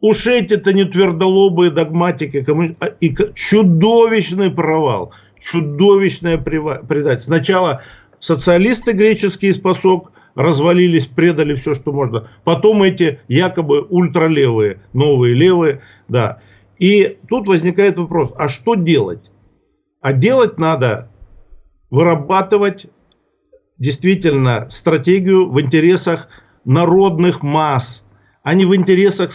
[0.00, 2.46] уж эти-то не твердолобые догматики,
[2.80, 7.34] а, и чудовищный провал, чудовищное предательство.
[7.34, 7.82] Сначала
[8.20, 12.30] социалисты греческие из посок развалились, предали все, что можно.
[12.44, 16.40] Потом эти якобы ультралевые, новые левые, да.
[16.78, 19.32] И тут возникает вопрос, а что делать?
[20.00, 21.10] А делать надо
[21.90, 22.86] вырабатывать
[23.78, 26.28] действительно стратегию в интересах
[26.64, 28.04] народных масс,
[28.44, 29.32] а не в интересах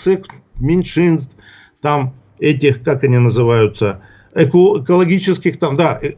[0.56, 1.36] меньшинств,
[1.82, 6.14] там этих, как они называются, эко экологических там, да, э,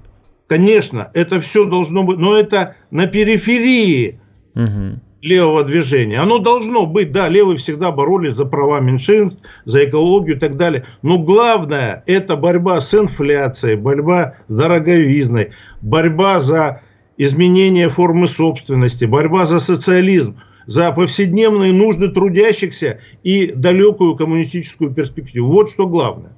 [0.46, 4.20] конечно, это все должно быть, но это на периферии
[4.56, 5.00] угу.
[5.22, 6.20] левого движения.
[6.20, 10.86] Оно должно быть, да, левые всегда боролись за права меньшинств, за экологию и так далее.
[11.02, 16.82] Но главное, это борьба с инфляцией, борьба с дороговизной, борьба за
[17.18, 20.38] изменение формы собственности, борьба за социализм
[20.68, 25.52] за повседневные нужды трудящихся и далекую коммунистическую перспективу.
[25.52, 26.36] Вот что главное.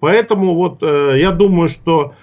[0.00, 2.14] Поэтому вот э, я думаю, что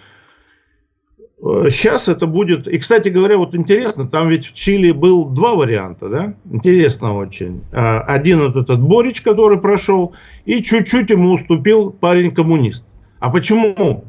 [1.39, 2.67] Сейчас это будет...
[2.67, 6.33] И, кстати говоря, вот интересно, там ведь в Чили был два варианта, да?
[6.51, 7.61] Интересно очень.
[7.71, 12.83] А, один вот этот Борич, который прошел, и чуть-чуть ему уступил парень-коммунист.
[13.19, 14.05] А почему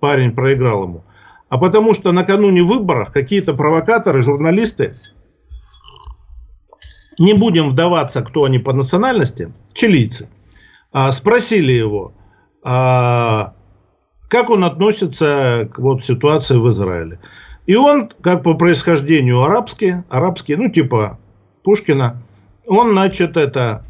[0.00, 1.04] парень проиграл ему?
[1.50, 4.94] А потому что накануне выборов какие-то провокаторы, журналисты,
[7.18, 10.30] не будем вдаваться, кто они по национальности, чилийцы,
[10.92, 12.14] а, спросили его,
[14.34, 17.20] как он относится к вот, ситуации в Израиле.
[17.66, 21.20] И он, как по происхождению арабский, арабский, ну типа
[21.62, 22.20] Пушкина,
[22.66, 23.84] он, значит, это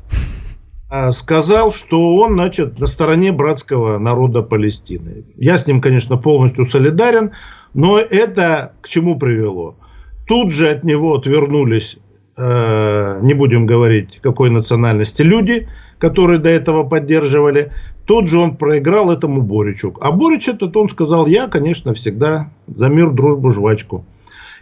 [0.90, 5.24] а, сказал, что он, значит, на стороне братского народа Палестины.
[5.38, 7.32] Я с ним, конечно, полностью солидарен,
[7.72, 9.76] но это к чему привело?
[10.26, 11.96] Тут же от него отвернулись,
[12.36, 17.72] э, не будем говорить, какой национальности люди, которые до этого поддерживали.
[18.06, 19.94] Тут же он проиграл этому Боричу.
[20.00, 24.04] А Борич этот, он сказал, я, конечно, всегда за мир, дружбу, жвачку.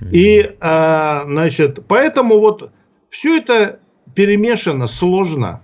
[0.00, 0.10] Mm-hmm.
[0.12, 2.70] И, а, значит, поэтому вот
[3.10, 3.80] все это
[4.14, 5.60] перемешано, сложно.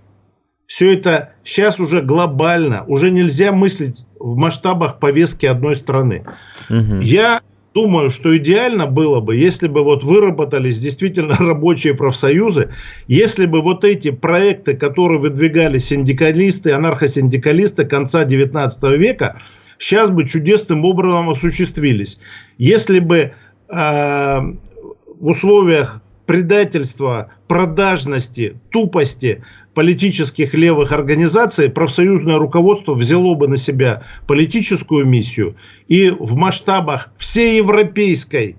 [0.67, 2.85] Все это сейчас уже глобально.
[2.87, 6.27] Уже нельзя мыслить в масштабах повестки одной страны.
[6.69, 7.01] Угу.
[7.01, 7.41] Я
[7.79, 12.71] думаю, что идеально было бы, если бы вот выработались действительно рабочие профсоюзы,
[13.07, 19.41] если бы вот эти проекты, которые выдвигали синдикалисты, анархосиндикалисты конца 19 века,
[19.79, 22.19] сейчас бы чудесным образом осуществились.
[22.59, 23.33] Если бы э,
[23.69, 35.07] в условиях предательства, продажности, тупости политических левых организаций профсоюзное руководство взяло бы на себя политическую
[35.07, 38.57] миссию и в масштабах всей европейской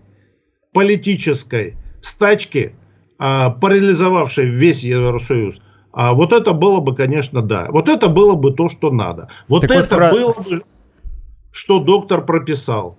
[0.74, 2.74] политической стачки
[3.18, 5.60] а, парализовавшей весь Евросоюз,
[5.92, 7.68] а вот это было бы, конечно, да.
[7.70, 9.30] Вот это было бы то, что надо.
[9.48, 10.64] Вот так это вот было бы,
[11.52, 12.98] что доктор прописал.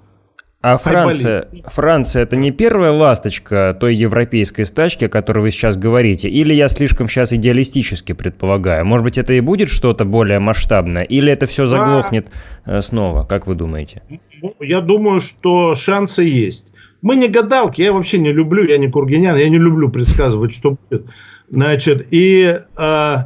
[0.62, 6.28] А Франция, Франция это не первая ласточка той европейской стачки, о которой вы сейчас говорите?
[6.28, 8.84] Или я слишком сейчас идеалистически предполагаю?
[8.84, 11.04] Может быть, это и будет что-то более масштабное?
[11.04, 12.30] Или это все заглохнет
[12.66, 12.82] а...
[12.82, 13.24] снова?
[13.24, 14.02] Как вы думаете?
[14.42, 16.66] Ну, я думаю, что шансы есть.
[17.00, 20.76] Мы не гадалки, я вообще не люблю, я не кургинян, я не люблю предсказывать, что
[20.76, 21.06] будет.
[21.48, 23.16] Значит, и э,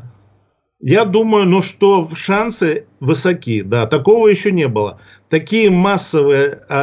[0.80, 5.00] я думаю, ну что шансы высоки, да, такого еще не было.
[5.34, 6.74] Такие массовые, э,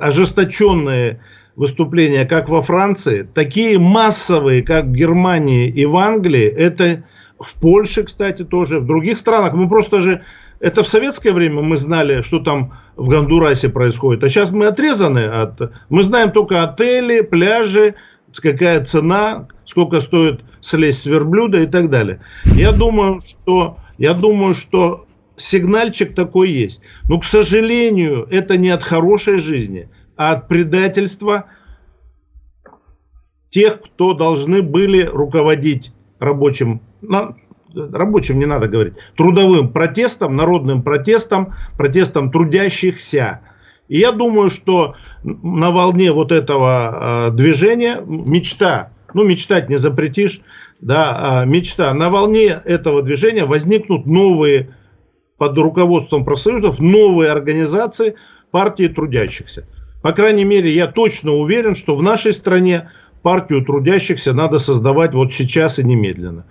[0.00, 1.18] ожесточенные
[1.56, 7.02] выступления, как во Франции, такие массовые, как в Германии и в Англии, это
[7.40, 9.54] в Польше, кстати, тоже, в других странах.
[9.54, 10.22] Мы просто же,
[10.60, 15.24] это в советское время мы знали, что там в Гондурасе происходит, а сейчас мы отрезаны
[15.24, 17.96] от, мы знаем только отели, пляжи,
[18.40, 22.20] какая цена, сколько стоит слезть с верблюда и так далее.
[22.54, 26.80] Я думаю, что, я думаю, что сигнальчик такой есть.
[27.08, 31.46] Но, к сожалению, это не от хорошей жизни, а от предательства
[33.50, 36.80] тех, кто должны были руководить рабочим,
[37.74, 43.40] рабочим не надо говорить, трудовым протестом, народным протестом, протестом трудящихся.
[43.88, 50.40] И я думаю, что на волне вот этого э, движения мечта, ну мечтать не запретишь,
[50.80, 54.75] да, э, мечта, на волне этого движения возникнут новые
[55.38, 58.16] под руководством профсоюзов новые организации
[58.50, 59.66] партии трудящихся.
[60.02, 62.90] По крайней мере, я точно уверен, что в нашей стране
[63.22, 66.46] партию трудящихся надо создавать вот сейчас и немедленно.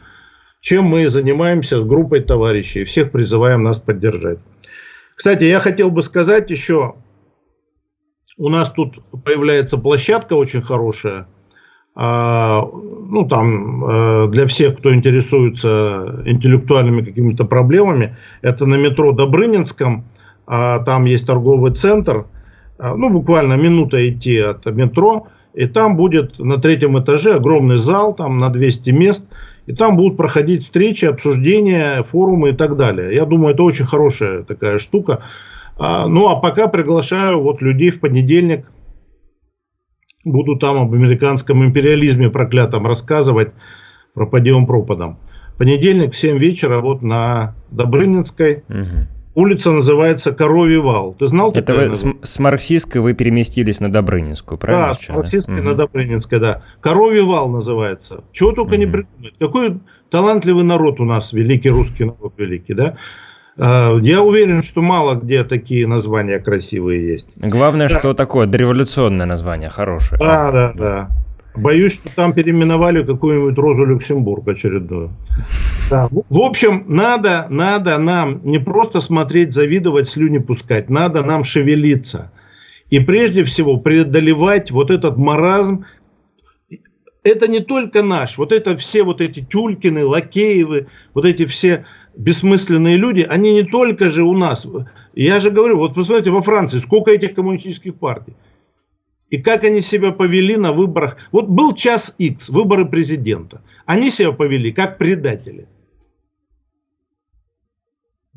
[0.62, 4.40] Чем мы занимаемся с группой товарищей, всех призываем нас поддержать.
[5.16, 6.96] Кстати, я хотел бы сказать еще
[8.38, 11.28] у нас тут появляется площадка очень хорошая.
[11.98, 12.68] А,
[13.10, 20.04] ну, там, э, для всех, кто интересуется интеллектуальными какими-то проблемами, это на метро Добрынинском,
[20.46, 22.26] а, там есть торговый центр,
[22.78, 28.14] а, ну, буквально минута идти от метро, и там будет на третьем этаже огромный зал,
[28.14, 29.24] там на 200 мест,
[29.66, 33.16] и там будут проходить встречи, обсуждения, форумы и так далее.
[33.16, 35.24] Я думаю, это очень хорошая такая штука.
[35.80, 38.66] Ну, а пока приглашаю вот людей в понедельник.
[40.26, 43.52] Буду там об американском империализме проклятом рассказывать,
[44.16, 45.20] про подъем пропадом.
[45.58, 48.64] Понедельник в 7 вечера вот на Добрынинской.
[48.68, 49.08] Угу.
[49.36, 51.14] Улица называется Коровий вал.
[51.20, 54.88] Ты знал Это вы с, с марксистской вы переместились на Добрынинскую, правильно?
[54.88, 55.64] Да, с марксистской угу.
[55.64, 56.62] на Добрынинской, да.
[56.82, 58.24] Коровий вал называется.
[58.32, 58.80] Чего только угу.
[58.80, 59.34] не придумать.
[59.38, 62.98] Какой талантливый народ у нас, великий русский народ великий, да?
[63.58, 67.28] А, я уверен, что мало где такие названия красивые есть.
[67.38, 68.00] Главное, да.
[68.00, 70.20] что такое дореволюционное название, хорошее.
[70.20, 71.10] Да, да, да.
[71.56, 75.12] Боюсь, что там переименовали какую-нибудь Розу Люксембург очередную.
[75.90, 76.10] Да.
[76.12, 80.90] В общем, надо, надо нам не просто смотреть, завидовать, слюни пускать.
[80.90, 82.32] Надо нам шевелиться.
[82.90, 85.86] И прежде всего преодолевать вот этот маразм.
[87.24, 88.38] Это не только наш.
[88.38, 91.86] Вот это все вот эти Тюлькины, Лакеевы, вот эти все
[92.18, 94.68] бессмысленные люди, они не только же у нас.
[95.14, 98.34] Я же говорю, вот посмотрите, во Франции сколько этих коммунистических партий.
[99.30, 101.18] И как они себя повели на выборах.
[101.32, 103.62] Вот был час X, выборы президента.
[103.86, 105.68] Они себя повели как предатели.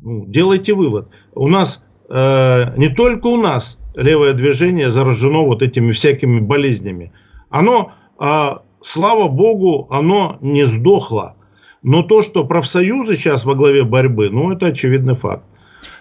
[0.01, 1.09] Ну, делайте вывод.
[1.33, 7.11] У нас, э, не только у нас левое движение заражено вот этими всякими болезнями.
[7.49, 8.49] Оно, э,
[8.81, 11.35] слава богу, оно не сдохло.
[11.81, 15.43] Но то, что профсоюзы сейчас во главе борьбы, ну, это очевидный факт.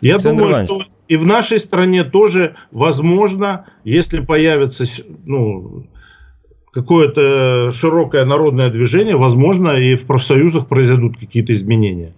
[0.00, 0.70] Я Александр думаю, Иванович.
[0.70, 4.84] что и в нашей стране тоже возможно, если появится
[5.24, 5.86] ну,
[6.72, 12.14] какое-то широкое народное движение, возможно, и в профсоюзах произойдут какие-то изменения.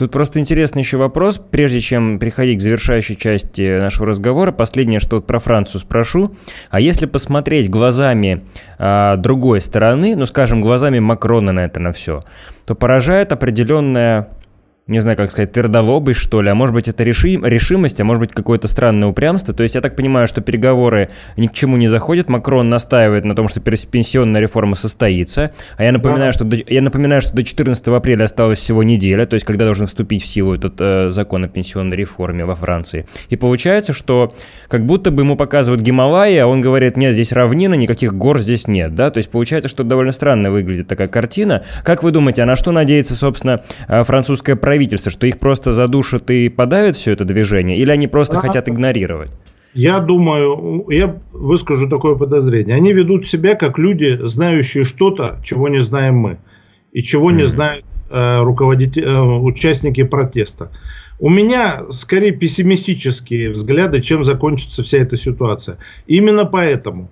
[0.00, 4.50] Тут просто интересный еще вопрос, прежде чем переходить к завершающей части нашего разговора.
[4.50, 6.34] Последнее, что про Францию спрошу.
[6.70, 8.42] А если посмотреть глазами
[8.78, 12.22] а, другой стороны, ну, скажем, глазами Макрона на это на все,
[12.64, 14.30] то поражает определенная
[14.90, 18.20] не знаю, как сказать, твердолобый, что ли, а может быть это решим, решимость, а может
[18.20, 19.54] быть какое-то странное упрямство.
[19.54, 22.28] То есть я так понимаю, что переговоры ни к чему не заходят.
[22.28, 25.52] Макрон настаивает на том, что пенсионная реформа состоится.
[25.76, 26.32] А я напоминаю, да.
[26.32, 29.86] что до, я напоминаю, что до 14 апреля осталась всего неделя, то есть когда должен
[29.86, 33.06] вступить в силу этот э, закон о пенсионной реформе во Франции.
[33.28, 34.34] И получается, что
[34.68, 38.66] как будто бы ему показывают Гималаи, а он говорит, нет, здесь равнина, никаких гор здесь
[38.66, 39.10] нет, да?
[39.10, 41.62] То есть получается, что довольно странно выглядит такая картина.
[41.84, 44.79] Как вы думаете, а на что надеется, собственно, э, французское правительство?
[44.80, 48.68] Правительства, что их просто задушат и подавят все это движение, или они просто а, хотят
[48.68, 49.30] игнорировать?
[49.74, 52.76] Я думаю, я выскажу такое подозрение.
[52.76, 56.38] Они ведут себя как люди, знающие что-то, чего не знаем мы,
[56.92, 57.36] и чего mm-hmm.
[57.36, 60.70] не знают э, руководители, э, участники протеста.
[61.18, 65.76] У меня скорее пессимистические взгляды, чем закончится вся эта ситуация.
[66.06, 67.10] Именно поэтому.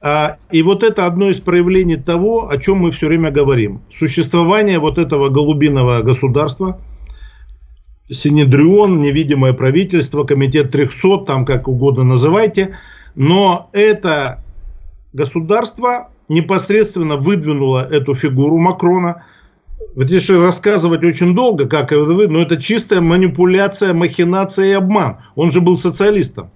[0.00, 3.82] А, и вот это одно из проявлений того, о чем мы все время говорим.
[3.90, 6.78] Существование вот этого голубиного государства,
[8.12, 12.78] Синедрион, невидимое правительство, комитет 300, там как угодно называйте.
[13.14, 14.42] Но это
[15.12, 19.24] государство непосредственно выдвинуло эту фигуру Макрона–
[19.94, 25.18] вот если рассказывать очень долго, как вы, но это чистая манипуляция, махинация и обман.
[25.34, 26.50] Он же был социалистом.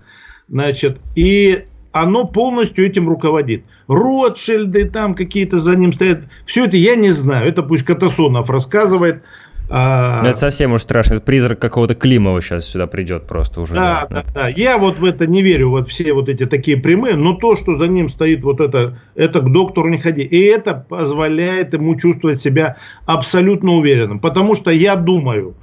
[0.48, 3.64] Значит, и оно полностью этим руководит.
[3.88, 6.20] Ротшильды там какие-то за ним стоят.
[6.46, 7.46] Все это я не знаю.
[7.46, 9.22] Это пусть Катасонов рассказывает.
[9.68, 10.24] А...
[10.24, 11.14] Это совсем уж страшно.
[11.14, 13.74] Это призрак какого-то Климова сейчас сюда придет просто уже.
[13.74, 14.48] Да, да, да, да.
[14.48, 17.76] Я вот в это не верю, вот все вот эти такие прямые, но то, что
[17.76, 20.22] за ним стоит вот это, это к доктору не ходи.
[20.22, 24.20] И это позволяет ему чувствовать себя абсолютно уверенным.
[24.20, 25.54] Потому что я думаю,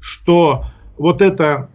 [0.00, 1.68] что вот это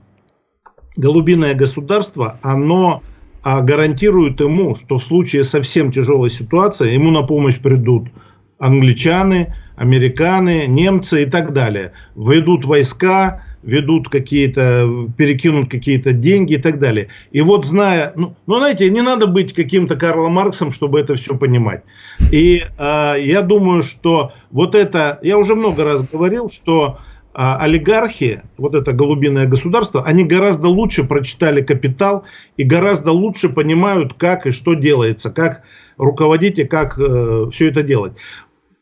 [0.95, 3.03] голубиное государство, оно
[3.43, 8.09] а, гарантирует ему, что в случае совсем тяжелой ситуации ему на помощь придут
[8.57, 11.91] англичане, американы, немцы и так далее.
[12.15, 17.09] Ведут войска, ведут какие-то, перекинут какие-то деньги и так далее.
[17.31, 21.35] И вот зная, ну, ну знаете, не надо быть каким-то Карлом Марксом, чтобы это все
[21.35, 21.83] понимать.
[22.31, 26.99] И э, я думаю, что вот это, я уже много раз говорил, что
[27.33, 32.23] э, олигархи, вот это голубиное государство, они гораздо лучше прочитали «Капитал»
[32.57, 35.63] и гораздо лучше понимают, как и что делается, как
[35.97, 38.13] руководить и как э, все это делать.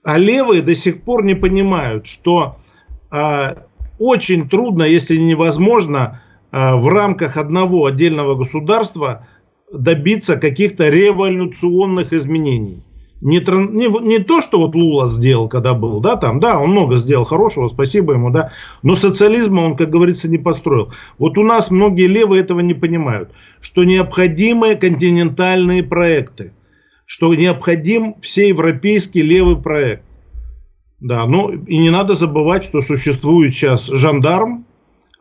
[0.04, 2.58] А левые до сих пор не понимают, что
[3.12, 3.56] э,
[4.00, 9.28] очень трудно, если невозможно, э, в рамках одного отдельного государства
[9.72, 12.84] добиться каких-то революционных изменений.
[13.22, 16.98] Не, не, не то, что вот Лула сделал, когда был, да, там, да, он много
[16.98, 18.52] сделал хорошего, спасибо ему, да,
[18.82, 20.92] но социализма он, как говорится, не построил.
[21.18, 23.32] Вот у нас многие левые этого не понимают,
[23.62, 26.52] что необходимы континентальные проекты
[27.14, 30.02] что необходим всеевропейский левый проект.
[31.00, 34.66] Да, ну и не надо забывать, что существует сейчас жандарм,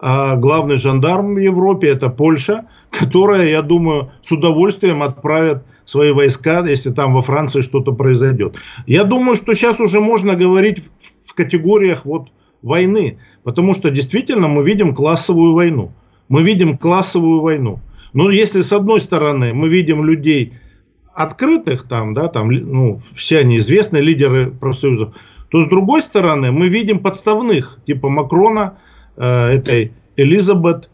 [0.00, 6.66] а главный жандарм в Европе это Польша, которая, я думаю, с удовольствием отправит свои войска,
[6.66, 8.56] если там во Франции что-то произойдет.
[8.86, 10.82] Я думаю, что сейчас уже можно говорить
[11.26, 12.30] в категориях вот
[12.62, 15.92] войны, потому что действительно мы видим классовую войну.
[16.30, 17.80] Мы видим классовую войну.
[18.14, 20.54] Но если с одной стороны мы видим людей,
[21.14, 25.14] открытых, там, да, там, ну, все они известные лидеры профсоюзов,
[25.50, 28.78] то с другой стороны мы видим подставных, типа Макрона,
[29.16, 30.88] э, этой Элизабет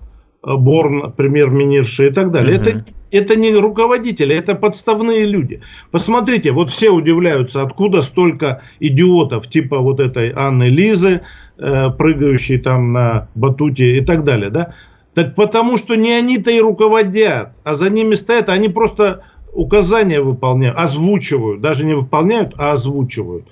[0.45, 2.57] э, Борн, премьер-министрша и так далее.
[2.57, 5.63] Это, это не руководители, это подставные люди.
[5.93, 11.21] Посмотрите, вот все удивляются, откуда столько идиотов, типа вот этой Анны Лизы,
[11.59, 14.75] э, прыгающей там на батуте и так далее, да?
[15.15, 20.77] Так потому что не они-то и руководят, а за ними стоят, они просто указания выполняют,
[20.79, 23.47] озвучивают, даже не выполняют, а озвучивают.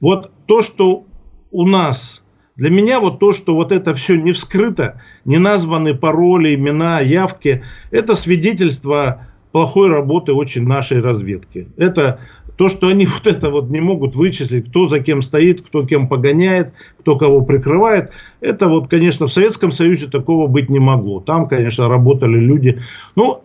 [0.00, 1.04] Вот то, что
[1.50, 2.24] у нас,
[2.56, 7.64] для меня вот то, что вот это все не вскрыто, не названы пароли, имена, явки,
[7.90, 11.68] это свидетельство плохой работы очень нашей разведки.
[11.76, 12.18] Это
[12.56, 16.08] то, что они вот это вот не могут вычислить, кто за кем стоит, кто кем
[16.08, 18.10] погоняет, кто кого прикрывает,
[18.40, 21.20] это вот, конечно, в Советском Союзе такого быть не могло.
[21.20, 22.82] Там, конечно, работали люди.
[23.14, 23.43] Ну,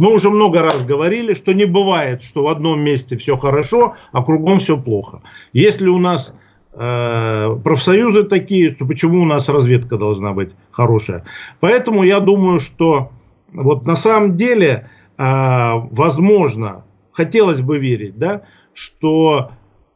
[0.00, 4.24] мы уже много раз говорили, что не бывает, что в одном месте все хорошо, а
[4.24, 5.20] кругом все плохо.
[5.52, 6.32] Если у нас
[6.72, 11.24] э, профсоюзы такие, то почему у нас разведка должна быть хорошая?
[11.60, 13.10] Поэтому я думаю, что
[13.52, 14.88] вот на самом деле,
[15.18, 19.50] э, возможно, хотелось бы верить, да, что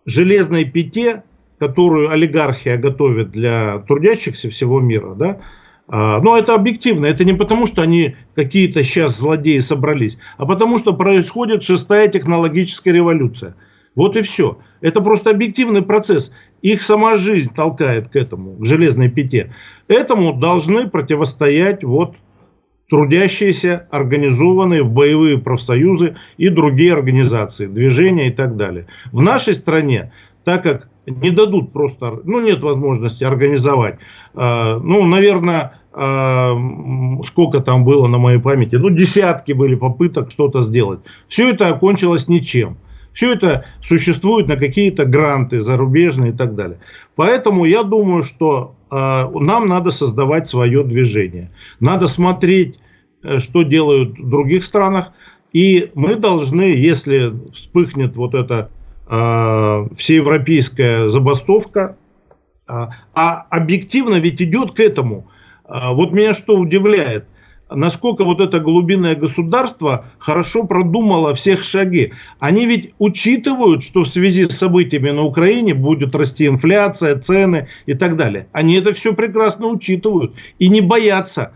[0.05, 1.23] железной пяте,
[1.59, 5.39] которую олигархия готовит для трудящихся всего мира, да,
[5.89, 7.07] но это объективно.
[7.07, 12.93] Это не потому, что они какие-то сейчас злодеи собрались, а потому, что происходит шестая технологическая
[12.93, 13.55] революция.
[13.95, 14.59] Вот и все.
[14.81, 16.33] Это просто объективный процесс.
[16.63, 19.55] Их сама жизнь толкает к этому, к железной пяте.
[19.87, 22.17] Этому должны противостоять вот
[22.91, 28.87] трудящиеся, организованные в боевые профсоюзы и другие организации, движения и так далее.
[29.13, 30.13] В нашей стране,
[30.45, 33.99] так как не дадут просто, ну нет возможности организовать.
[34.35, 36.55] А, ну, наверное, а,
[37.25, 41.01] сколько там было на моей памяти, ну, десятки были попыток что-то сделать.
[41.29, 42.77] Все это окончилось ничем.
[43.13, 46.81] Все это существует на какие-то гранты зарубежные и так далее.
[47.15, 51.53] Поэтому я думаю, что э, нам надо создавать свое движение.
[51.79, 52.77] Надо смотреть
[53.39, 55.13] что делают в других странах.
[55.53, 58.69] И мы должны, если вспыхнет вот эта э,
[59.07, 61.97] всеевропейская забастовка,
[62.67, 62.73] э,
[63.15, 65.31] а объективно ведь идет к этому.
[65.69, 67.27] Э, вот меня что удивляет,
[67.71, 72.13] насколько вот это глубинное государство хорошо продумало всех шаги.
[72.39, 77.95] Они ведь учитывают, что в связи с событиями на Украине будет расти инфляция, цены и
[77.95, 78.49] так далее.
[78.53, 81.53] Они это все прекрасно учитывают и не боятся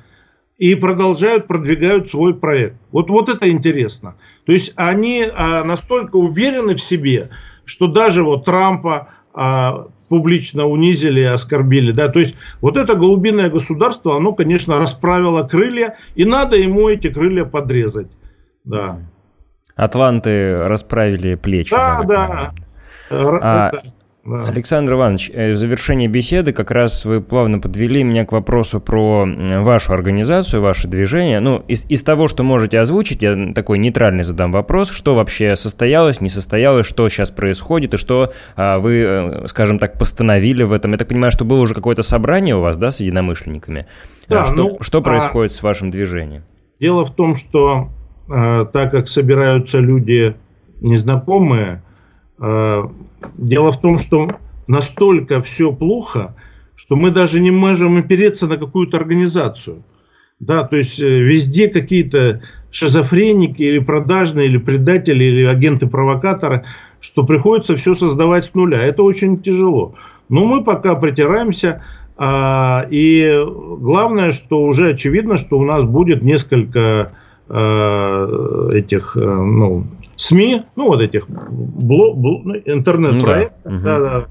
[0.58, 2.76] и продолжают, продвигают свой проект.
[2.90, 4.16] Вот, вот это интересно.
[4.48, 7.28] То есть они а, настолько уверены в себе,
[7.66, 11.92] что даже вот Трампа а, публично унизили, оскорбили.
[11.92, 12.08] Да?
[12.08, 17.44] То есть вот это голубиное государство, оно, конечно, расправило крылья, и надо ему эти крылья
[17.44, 18.08] подрезать.
[18.64, 19.00] Да.
[19.76, 21.70] Атланты расправили плечи.
[21.70, 22.54] Да, да.
[23.10, 23.72] А,
[24.24, 29.26] Александр Иванович, э, в завершении беседы как раз вы плавно подвели меня к вопросу про
[29.60, 31.40] вашу организацию, ваше движение.
[31.40, 36.20] Ну, из, из того, что можете озвучить, я такой нейтральный задам вопрос, что вообще состоялось,
[36.20, 40.92] не состоялось, что сейчас происходит, и что а, вы, э, скажем так, постановили в этом.
[40.92, 43.86] Я так понимаю, что было уже какое-то собрание у вас, да, с единомышленниками?
[44.28, 45.54] Да, а, что, ну, что а происходит а...
[45.54, 46.42] с вашим движением?
[46.80, 47.88] Дело в том, что
[48.30, 50.36] э, так как собираются люди
[50.80, 51.82] незнакомые,
[52.38, 54.28] Дело в том, что
[54.68, 56.36] настолько все плохо,
[56.76, 59.82] что мы даже не можем опереться на какую-то организацию.
[60.38, 66.64] Да, то есть э, везде какие-то шизофреники или продажные, или предатели, или агенты-провокаторы,
[67.00, 68.80] что приходится все создавать с нуля.
[68.84, 69.96] Это очень тяжело.
[70.28, 71.82] Но мы пока притираемся.
[72.16, 73.44] А, и
[73.78, 77.12] главное, что уже очевидно, что у нас будет несколько
[77.48, 79.86] а, этих э, ну,
[80.18, 83.98] СМИ, ну вот этих блог, ну, интернет-проектов, ну, да.
[83.98, 84.26] Да, да,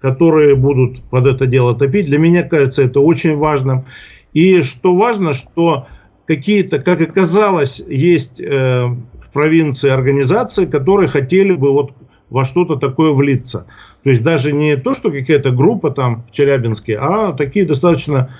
[0.00, 2.06] которые будут под это дело топить.
[2.06, 3.86] Для меня кажется это очень важным.
[4.34, 5.86] И что важно, что
[6.26, 11.92] какие-то, как оказалось, есть э, в провинции организации, которые хотели бы вот
[12.28, 13.66] во что-то такое влиться.
[14.04, 18.34] То есть даже не то, что какая-то группа там в Челябинске, а такие достаточно...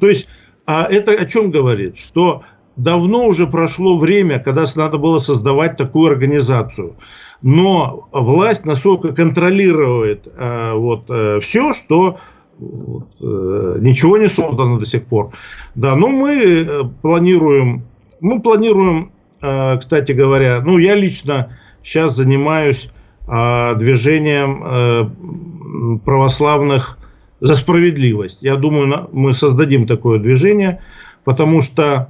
[0.00, 0.26] То есть
[0.66, 1.98] а это о чем говорит?
[1.98, 2.42] Что
[2.76, 6.96] давно уже прошло время, когда надо было создавать такую организацию.
[7.42, 12.18] Но власть настолько контролирует э, вот, э, все, что
[12.58, 15.32] вот, э, ничего не создано до сих пор.
[15.74, 17.84] Да, но мы э, планируем,
[18.20, 19.12] мы планируем,
[19.42, 22.90] э, кстати говоря, ну я лично сейчас занимаюсь
[23.28, 26.98] э, движением э, православных
[27.40, 28.38] за справедливость.
[28.40, 30.80] Я думаю, мы создадим такое движение,
[31.24, 32.08] потому что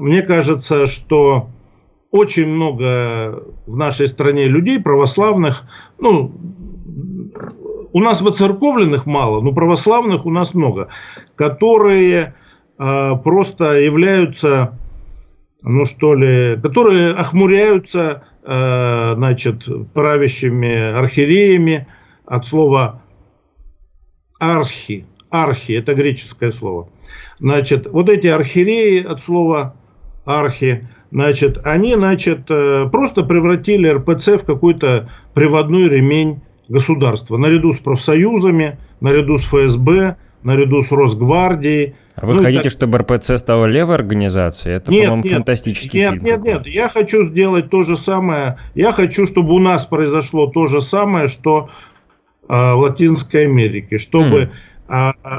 [0.00, 1.48] мне кажется, что
[2.10, 5.64] очень много в нашей стране людей православных,
[5.98, 6.32] ну,
[7.92, 10.88] у нас воцерковленных мало, но православных у нас много,
[11.36, 12.34] которые
[12.78, 14.78] э, просто являются,
[15.62, 21.86] ну что ли, которые охмуряются, э, значит, правящими архиереями
[22.26, 23.02] от слова
[24.38, 26.88] архи, архи, это греческое слово.
[27.38, 29.74] Значит, вот эти архиереи от слова
[30.24, 37.78] архи, значит, они, значит, э, просто превратили РПЦ в какой-то приводной ремень государства, наряду с
[37.78, 41.94] профсоюзами, наряду с ФСБ, наряду с Росгвардией.
[42.14, 42.72] А вы ну, хотите, так...
[42.72, 44.76] чтобы РПЦ стала левой организацией?
[44.76, 46.24] Это, нет, по-моему, нет, фантастический нет, фильм.
[46.24, 46.66] Нет, нет, нет.
[46.66, 48.58] Я хочу сделать то же самое.
[48.74, 51.70] Я хочу, чтобы у нас произошло то же самое, что
[52.48, 54.50] э, в Латинской Америке, чтобы mm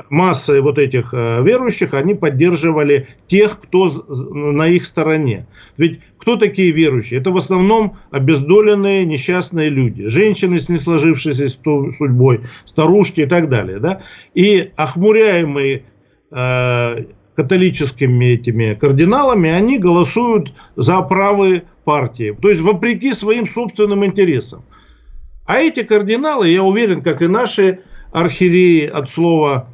[0.09, 5.45] массы вот этих э, верующих, они поддерживали тех, кто на их стороне.
[5.75, 7.19] Ведь кто такие верующие?
[7.19, 10.07] Это в основном обездоленные, несчастные люди.
[10.07, 13.79] Женщины с несложившейся судьбой, старушки и так далее.
[13.79, 14.03] Да?
[14.33, 15.83] И охмуряемые
[16.31, 16.95] э,
[17.35, 22.37] католическими этими кардиналами, они голосуют за правые партии.
[22.41, 24.63] То есть вопреки своим собственным интересам.
[25.45, 27.79] А эти кардиналы, я уверен, как и наши
[28.11, 29.67] архиереи от слова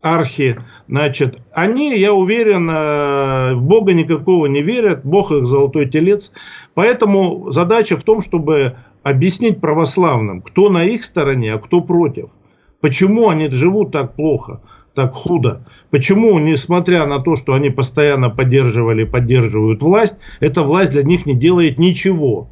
[0.00, 6.30] архи, значит, они, я уверен, э, в Бога никакого не верят, Бог их золотой телец.
[6.74, 12.30] Поэтому задача в том, чтобы объяснить православным, кто на их стороне, а кто против.
[12.80, 14.60] Почему они живут так плохо,
[14.94, 15.66] так худо.
[15.90, 21.34] Почему, несмотря на то, что они постоянно поддерживали, поддерживают власть, эта власть для них не
[21.34, 22.48] делает ничего.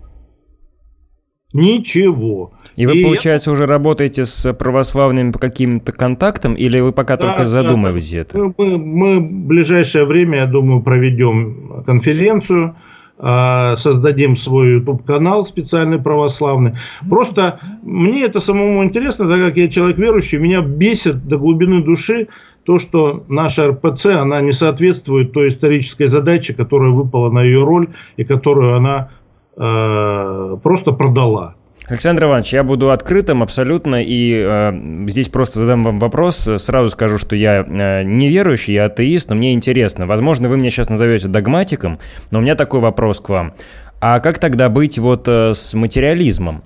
[1.55, 2.53] Ничего.
[2.77, 7.29] И вы, и получается, уже работаете с православными по каким-то контактам, или вы пока да,
[7.29, 8.53] только задумываетесь да, это?
[8.59, 12.75] Мы, мы в ближайшее время, я думаю, проведем конференцию,
[13.17, 16.73] а, создадим свой YouTube-канал специальный православный.
[17.09, 22.27] Просто мне это самому интересно, так как я человек верующий, меня бесит до глубины души
[22.65, 27.89] то, что наша РПЦ, она не соответствует той исторической задаче, которая выпала на ее роль
[28.17, 29.11] и которую она
[29.57, 31.55] э, просто продала.
[31.87, 34.73] Александр Иванович, я буду открытым абсолютно, и э,
[35.09, 36.49] здесь просто задам вам вопрос.
[36.57, 40.07] Сразу скажу, что я э, неверующий, я атеист, но мне интересно.
[40.07, 41.99] Возможно, вы меня сейчас назовете догматиком,
[42.31, 43.53] но у меня такой вопрос к вам.
[44.01, 46.63] А как тогда быть вот э, с материализмом?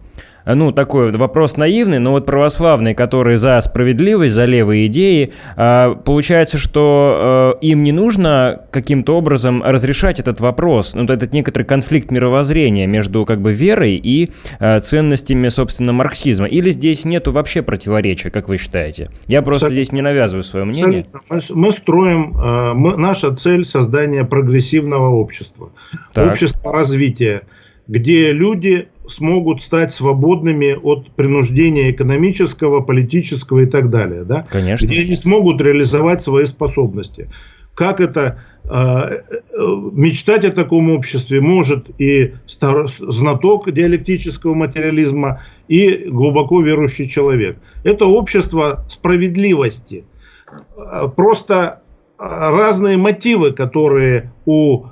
[0.49, 5.95] Э, ну, такой вопрос наивный, но вот православные, которые за справедливость, за левые идеи, а,
[5.95, 12.11] получается, что э, им не нужно каким-то образом разрешать этот вопрос, ну, этот некоторый конфликт
[12.11, 16.47] мировоззрения между как бы верой и э, ценностями, собственно, марксизма.
[16.47, 19.11] Или здесь нету вообще противоречия, как вы считаете?
[19.27, 19.85] Я просто Абсолютно.
[19.85, 21.07] здесь не навязываю свое мнение.
[21.51, 22.35] Мы строим,
[22.75, 25.71] мы, наша цель создание прогрессивного общества,
[26.15, 26.33] так.
[26.33, 27.43] общества развития,
[27.87, 34.25] где люди смогут стать свободными от принуждения экономического, политического и так далее.
[34.25, 34.47] Да?
[34.51, 34.87] Конечно.
[34.87, 37.31] Где они смогут реализовать свои способности.
[37.75, 39.21] Как это а, э,
[39.93, 42.35] мечтать о таком обществе может и
[42.99, 47.59] знаток диалектического материализма, и глубоко верующий человек.
[47.85, 50.05] Это общество справедливости.
[50.77, 51.83] А, просто
[52.19, 54.87] а, разные мотивы, которые у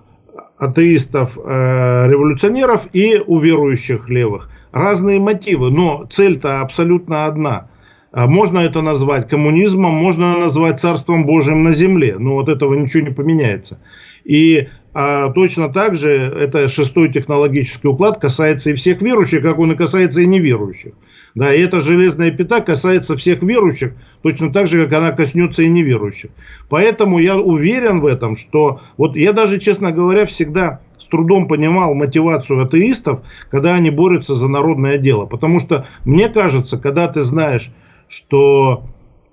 [0.58, 4.50] атеистов, э, революционеров и у верующих левых.
[4.72, 7.68] Разные мотивы, но цель-то абсолютно одна.
[8.12, 13.06] А можно это назвать коммунизмом, можно назвать царством Божьим на земле, но вот этого ничего
[13.06, 13.78] не поменяется.
[14.24, 19.72] И а, точно так же это шестой технологический уклад касается и всех верующих, как он
[19.72, 20.94] и касается и неверующих.
[21.36, 25.68] Да, и эта железная пята касается всех верующих, точно так же, как она коснется и
[25.68, 26.30] неверующих.
[26.70, 31.94] Поэтому я уверен в этом, что вот я даже, честно говоря, всегда с трудом понимал
[31.94, 33.20] мотивацию атеистов,
[33.50, 35.26] когда они борются за народное дело.
[35.26, 37.70] Потому что мне кажется, когда ты знаешь,
[38.08, 38.84] что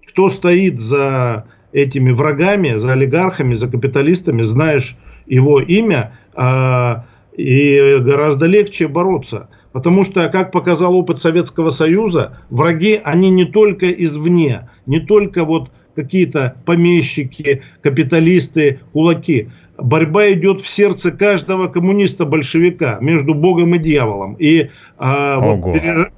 [0.10, 7.06] кто стоит за этими врагами, за олигархами, за капиталистами, знаешь его имя, а,
[7.38, 9.48] и гораздо легче бороться.
[9.74, 15.72] Потому что, как показал опыт Советского Союза, враги, они не только извне, не только вот
[15.96, 19.50] какие-то помещики, капиталисты, кулаки.
[19.78, 24.36] Борьба идет в сердце каждого коммуниста-большевика между Богом и дьяволом.
[24.36, 26.12] И, а, вот, перер...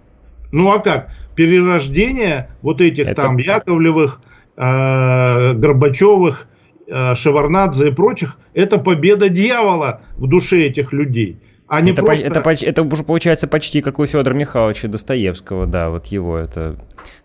[0.52, 1.10] Ну а как?
[1.36, 3.22] Перерождение вот этих Это...
[3.22, 4.20] там Яковлевых,
[4.58, 6.48] а, Горбачевых,
[6.92, 11.40] а, Шеварнадзе и прочих, это победа дьявола в душе этих людей.
[11.70, 12.24] Не это, просто...
[12.24, 16.78] это, это уже получается почти как у Федора Михайловича Достоевского, да, вот его это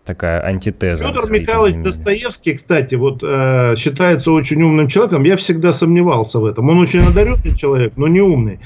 [0.03, 1.03] такая антитеза.
[1.03, 5.23] Федор Михайлович Достоевский, кстати, вот э, считается очень умным человеком.
[5.23, 6.67] Я всегда сомневался в этом.
[6.69, 8.59] Он очень одаренный человек, но не умный.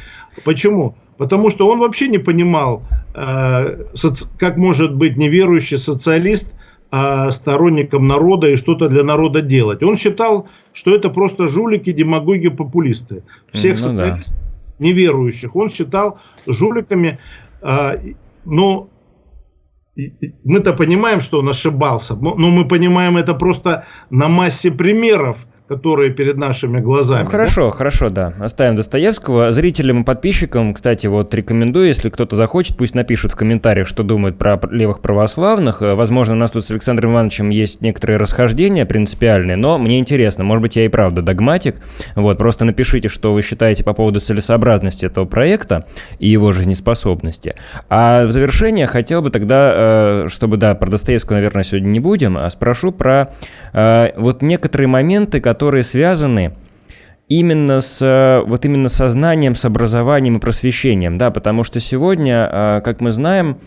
[0.45, 0.95] Почему?
[1.17, 4.25] Потому что он вообще не понимал, э, соци...
[4.39, 6.47] как может быть неверующий социалист
[6.93, 9.83] э, сторонником народа и что-то для народа делать.
[9.83, 13.23] Он считал, что это просто жулики, демагоги, популисты.
[13.51, 17.19] Всех ну, социалистов да неверующих он считал жуликами.
[17.61, 17.95] А,
[18.45, 18.89] но
[20.43, 25.37] мы-то понимаем, что он ошибался, но мы понимаем это просто на массе примеров–
[25.67, 27.23] которые перед нашими глазами.
[27.23, 27.71] Ну, хорошо, да?
[27.71, 28.33] хорошо, да.
[28.39, 29.51] Оставим Достоевского.
[29.51, 34.37] Зрителям и подписчикам, кстати, вот рекомендую, если кто-то захочет, пусть напишут в комментариях, что думают
[34.37, 35.81] про левых православных.
[35.81, 40.61] Возможно, у нас тут с Александром Ивановичем есть некоторые расхождения принципиальные, но мне интересно, может
[40.61, 41.77] быть, я и правда догматик.
[42.15, 45.85] Вот, просто напишите, что вы считаете по поводу целесообразности этого проекта
[46.19, 47.55] и его жизнеспособности.
[47.89, 52.37] А в завершение хотел бы тогда, э, чтобы, да, про Достоевского, наверное, сегодня не будем,
[52.37, 53.29] а спрошу про
[53.73, 56.53] э, вот некоторые моменты, которые которые связаны
[57.29, 62.99] именно с вот именно сознанием, с образованием и просвещением, да, потому что сегодня, а, как
[62.99, 63.57] мы знаем,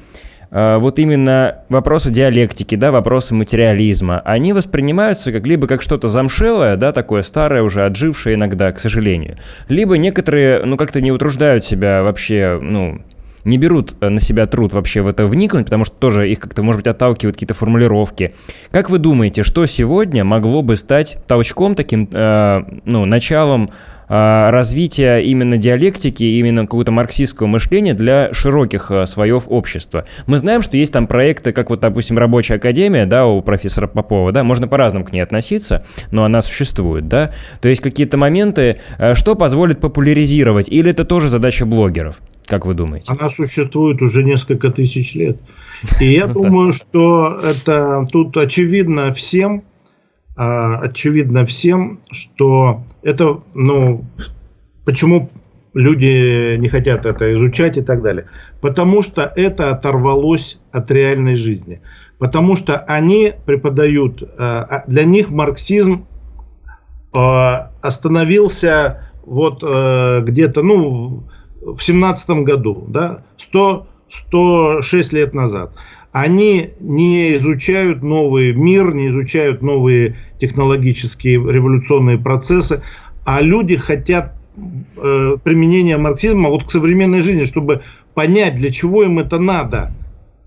[0.51, 6.77] а, вот именно вопросы диалектики, да, вопросы материализма, они воспринимаются как либо как что-то замшелое,
[6.77, 9.39] да, такое старое, уже отжившее иногда, к сожалению,
[9.71, 13.01] либо некоторые, ну, как-то не утруждают себя вообще, ну,
[13.45, 16.63] не берут э, на себя труд вообще в это вникнуть, потому что тоже их как-то,
[16.63, 18.35] может быть, отталкивают какие-то формулировки.
[18.71, 23.71] Как вы думаете, что сегодня могло бы стать толчком таким, э, ну, началом
[24.09, 30.05] развития именно диалектики, именно какого-то марксистского мышления для широких э, слоев общества.
[30.27, 34.33] Мы знаем, что есть там проекты, как вот, допустим, рабочая академия, да, у профессора Попова,
[34.33, 37.33] да, можно по-разному к ней относиться, но она существует, да.
[37.61, 42.21] То есть какие-то моменты, э, что позволит популяризировать, или это тоже задача блогеров?
[42.47, 43.13] Как вы думаете?
[43.13, 45.37] Она существует уже несколько тысяч лет.
[46.01, 49.65] И я думаю, что это тут очевидно всем,
[50.39, 54.05] очевидно всем, что это, ну,
[54.85, 55.31] почему
[55.75, 58.27] люди не хотят это изучать и так далее.
[58.61, 61.81] Потому что это оторвалось от реальной жизни.
[62.19, 66.07] Потому что они преподают, а для них марксизм
[67.13, 71.25] остановился вот где-то, ну,
[71.61, 75.73] в семнадцатом году, да, 100, 106 лет назад.
[76.13, 82.83] Они не изучают новый мир, не изучают новые технологические революционные процессы,
[83.25, 84.35] а люди хотят
[84.97, 87.83] э, применения марксизма вот к современной жизни, чтобы
[88.15, 89.93] понять, для чего им это надо.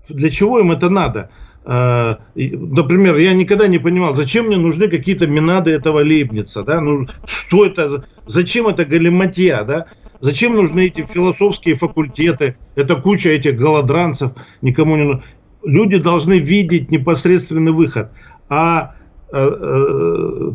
[0.08, 1.30] Для чего им это надо.
[1.64, 7.06] Э, например, я никогда не понимал, зачем мне нужны какие-то минады этого Лейбница, да, ну,
[7.26, 9.86] что это, зачем это галиматья, да,
[10.22, 12.56] Зачем нужны эти философские факультеты?
[12.76, 14.30] Это куча этих голодранцев,
[14.62, 15.24] никому не нужно.
[15.64, 18.12] Люди должны видеть непосредственный выход.
[18.48, 18.94] А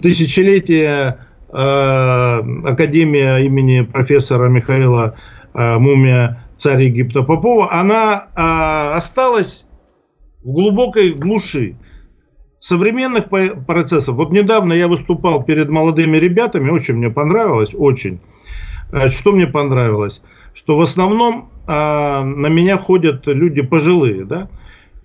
[0.02, 1.18] тысячелетие
[1.50, 1.58] э,
[2.66, 5.16] Академия имени профессора Михаила
[5.54, 9.66] э, Мумия, царь Египта Попова, она э, осталась
[10.44, 11.76] в глубокой глуши
[12.60, 13.30] современных
[13.66, 14.16] процессов.
[14.16, 18.20] Вот недавно я выступал перед молодыми ребятами, очень мне понравилось, очень.
[18.92, 20.22] Э, что мне понравилось?
[20.54, 24.50] Что в основном на меня ходят люди пожилые, да?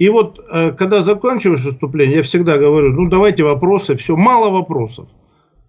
[0.02, 5.06] И вот, а, когда заканчиваешь выступление, я всегда говорю, ну, давайте вопросы, все, мало вопросов,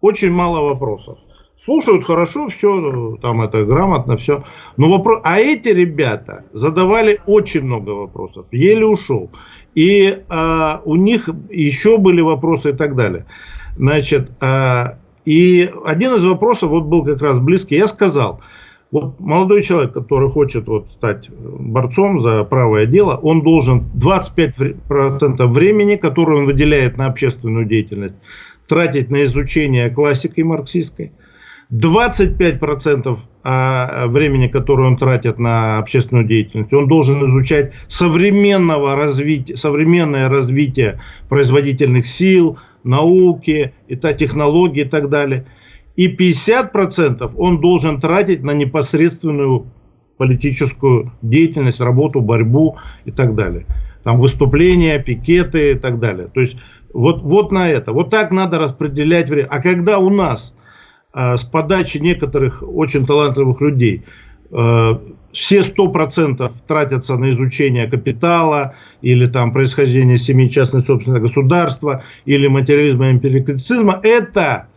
[0.02, 1.20] очень мало вопросов.
[1.56, 4.44] Слушают хорошо, все, там это грамотно, все.
[4.76, 5.22] Но вопрос...
[5.24, 9.30] А эти ребята задавали очень много вопросов, еле ушел.
[9.76, 13.28] И а, у них еще были вопросы и так далее.
[13.78, 17.76] Значит, а, и один из вопросов вот был как раз близкий.
[17.76, 18.42] Я сказал,
[18.94, 25.96] вот молодой человек, который хочет вот стать борцом за правое дело, он должен 25% времени,
[25.96, 28.14] которое он выделяет на общественную деятельность,
[28.68, 31.12] тратить на изучение классики марксистской,
[31.72, 40.30] 25% а, времени, которое он тратит на общественную деятельность, он должен изучать современного развития, современное
[40.30, 45.48] развитие производительных сил, науки, это технологии и так далее.
[45.96, 49.68] И 50% он должен тратить на непосредственную
[50.18, 53.66] политическую деятельность, работу, борьбу и так далее.
[54.04, 56.28] Там выступления, пикеты и так далее.
[56.34, 56.58] То есть
[56.94, 57.92] вот, вот на это.
[57.92, 59.48] Вот так надо распределять время.
[59.50, 60.54] А когда у нас
[61.14, 64.06] э, с подачи некоторых очень талантливых людей
[64.52, 64.92] э,
[65.32, 73.10] все 100% тратятся на изучение капитала или там происхождение семьи частной собственности государства или материализма
[73.10, 74.68] и эмпирикритицизма, это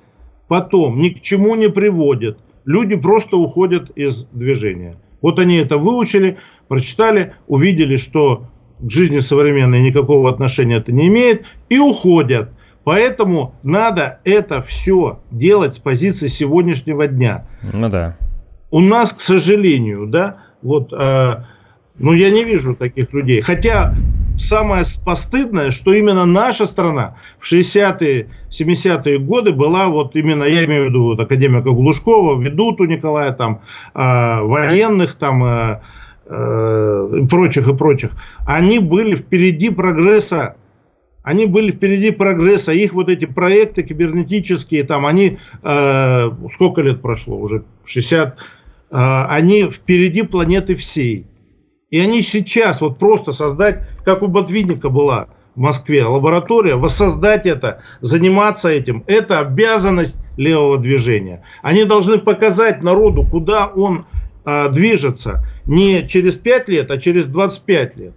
[0.49, 2.39] потом ни к чему не приводит.
[2.65, 4.97] Люди просто уходят из движения.
[5.23, 6.39] Вот они это выучили,
[6.69, 12.51] прочитали, увидели, что к жизни современной никакого отношения это не имеет, и уходят.
[12.85, 17.47] Поэтому надо это все делать с позиции сегодняшнего дня.
[17.63, 18.17] Ну да.
[18.71, 21.45] У нас, к сожалению, да, вот, э,
[21.99, 23.41] ну, я не вижу таких людей.
[23.41, 23.95] Хотя
[24.37, 30.85] самое постыдное, что именно наша страна в 60-е, 70-е годы была вот именно, я имею
[30.85, 33.63] в виду вот, академика Глушкова, у Николая, там,
[33.95, 35.81] э, военных, там, э,
[36.27, 38.13] э, прочих и прочих.
[38.47, 40.57] Они были впереди прогресса
[41.27, 47.37] они были впереди прогресса, их вот эти проекты кибернетические, там они, э, сколько лет прошло,
[47.37, 48.37] уже 60,
[48.93, 51.27] а, они впереди планеты всей.
[51.91, 55.27] И они сейчас вот просто создать, как у Ботвинника была
[55.57, 61.43] в Москве лаборатория, воссоздать это, заниматься этим, это обязанность левого движения.
[61.61, 64.07] Они должны показать народу, куда он
[64.45, 68.15] а, движется не через 5 лет, а через 25 лет.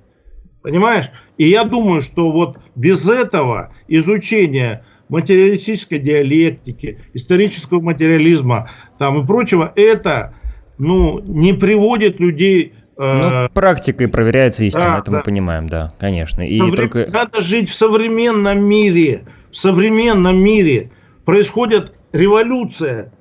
[0.61, 1.09] Понимаешь?
[1.39, 8.69] И я думаю, что вот без этого изучения материалистической диалектики, исторического материализма
[8.99, 10.35] там и прочего, это
[10.77, 15.17] ну, не приводит людей э, ну, практикой проверяется истина, да, это да.
[15.17, 16.41] мы понимаем, да, конечно.
[16.41, 17.07] И только...
[17.09, 19.25] Надо жить в современном мире.
[19.51, 20.91] В современном мире
[21.25, 23.13] происходит революция.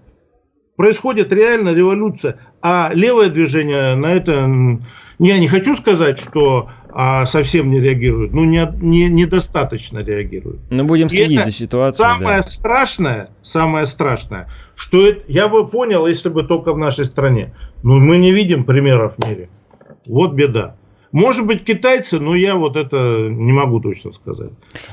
[0.77, 2.41] Происходит реально революция.
[2.61, 4.81] А левое движение на это...
[5.21, 8.33] Я не хочу сказать, что а, совсем не реагирует.
[8.33, 10.59] Ну, не, не, недостаточно реагирует.
[10.71, 12.09] Ну, будем следить за ситуацией.
[12.09, 12.43] Самое да.
[12.43, 17.55] страшное, самое страшное, что это, я бы понял, если бы только в нашей стране.
[17.85, 19.49] Но мы не видим примеров в мире.
[20.09, 20.75] Вот беда.
[21.11, 24.51] Может быть, китайцы, но я вот это не могу точно сказать.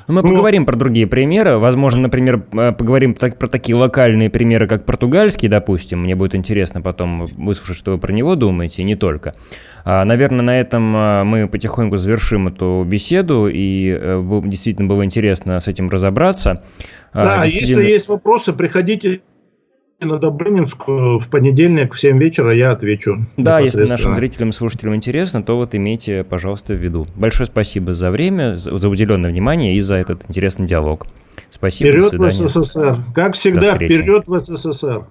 [0.08, 1.58] Ну, мы ну, поговорим про другие примеры.
[1.58, 6.00] Возможно, например, э, поговорим про такие локальные примеры, как португальский, допустим.
[6.00, 9.36] Мне будет интересно потом выслушать, что вы про него думаете, и не только.
[9.84, 15.60] А, наверное, на этом э, мы потихоньку завершим эту беседу, и э, действительно было интересно
[15.60, 16.64] с этим разобраться.
[17.12, 17.82] А, да, действительно...
[17.82, 19.22] если есть вопросы, приходите
[20.02, 23.26] на Добрынинскую в понедельник в 7 вечера я отвечу.
[23.38, 27.08] Да, если нашим зрителям и слушателям интересно, то вот имейте, пожалуйста, в виду.
[27.16, 31.08] Большое спасибо за время, за уделенное внимание и за этот интересный диалог.
[31.50, 32.54] Спасибо, вперед до свидания.
[32.54, 32.98] в СССР.
[33.14, 35.06] Как всегда, вперед в СССР.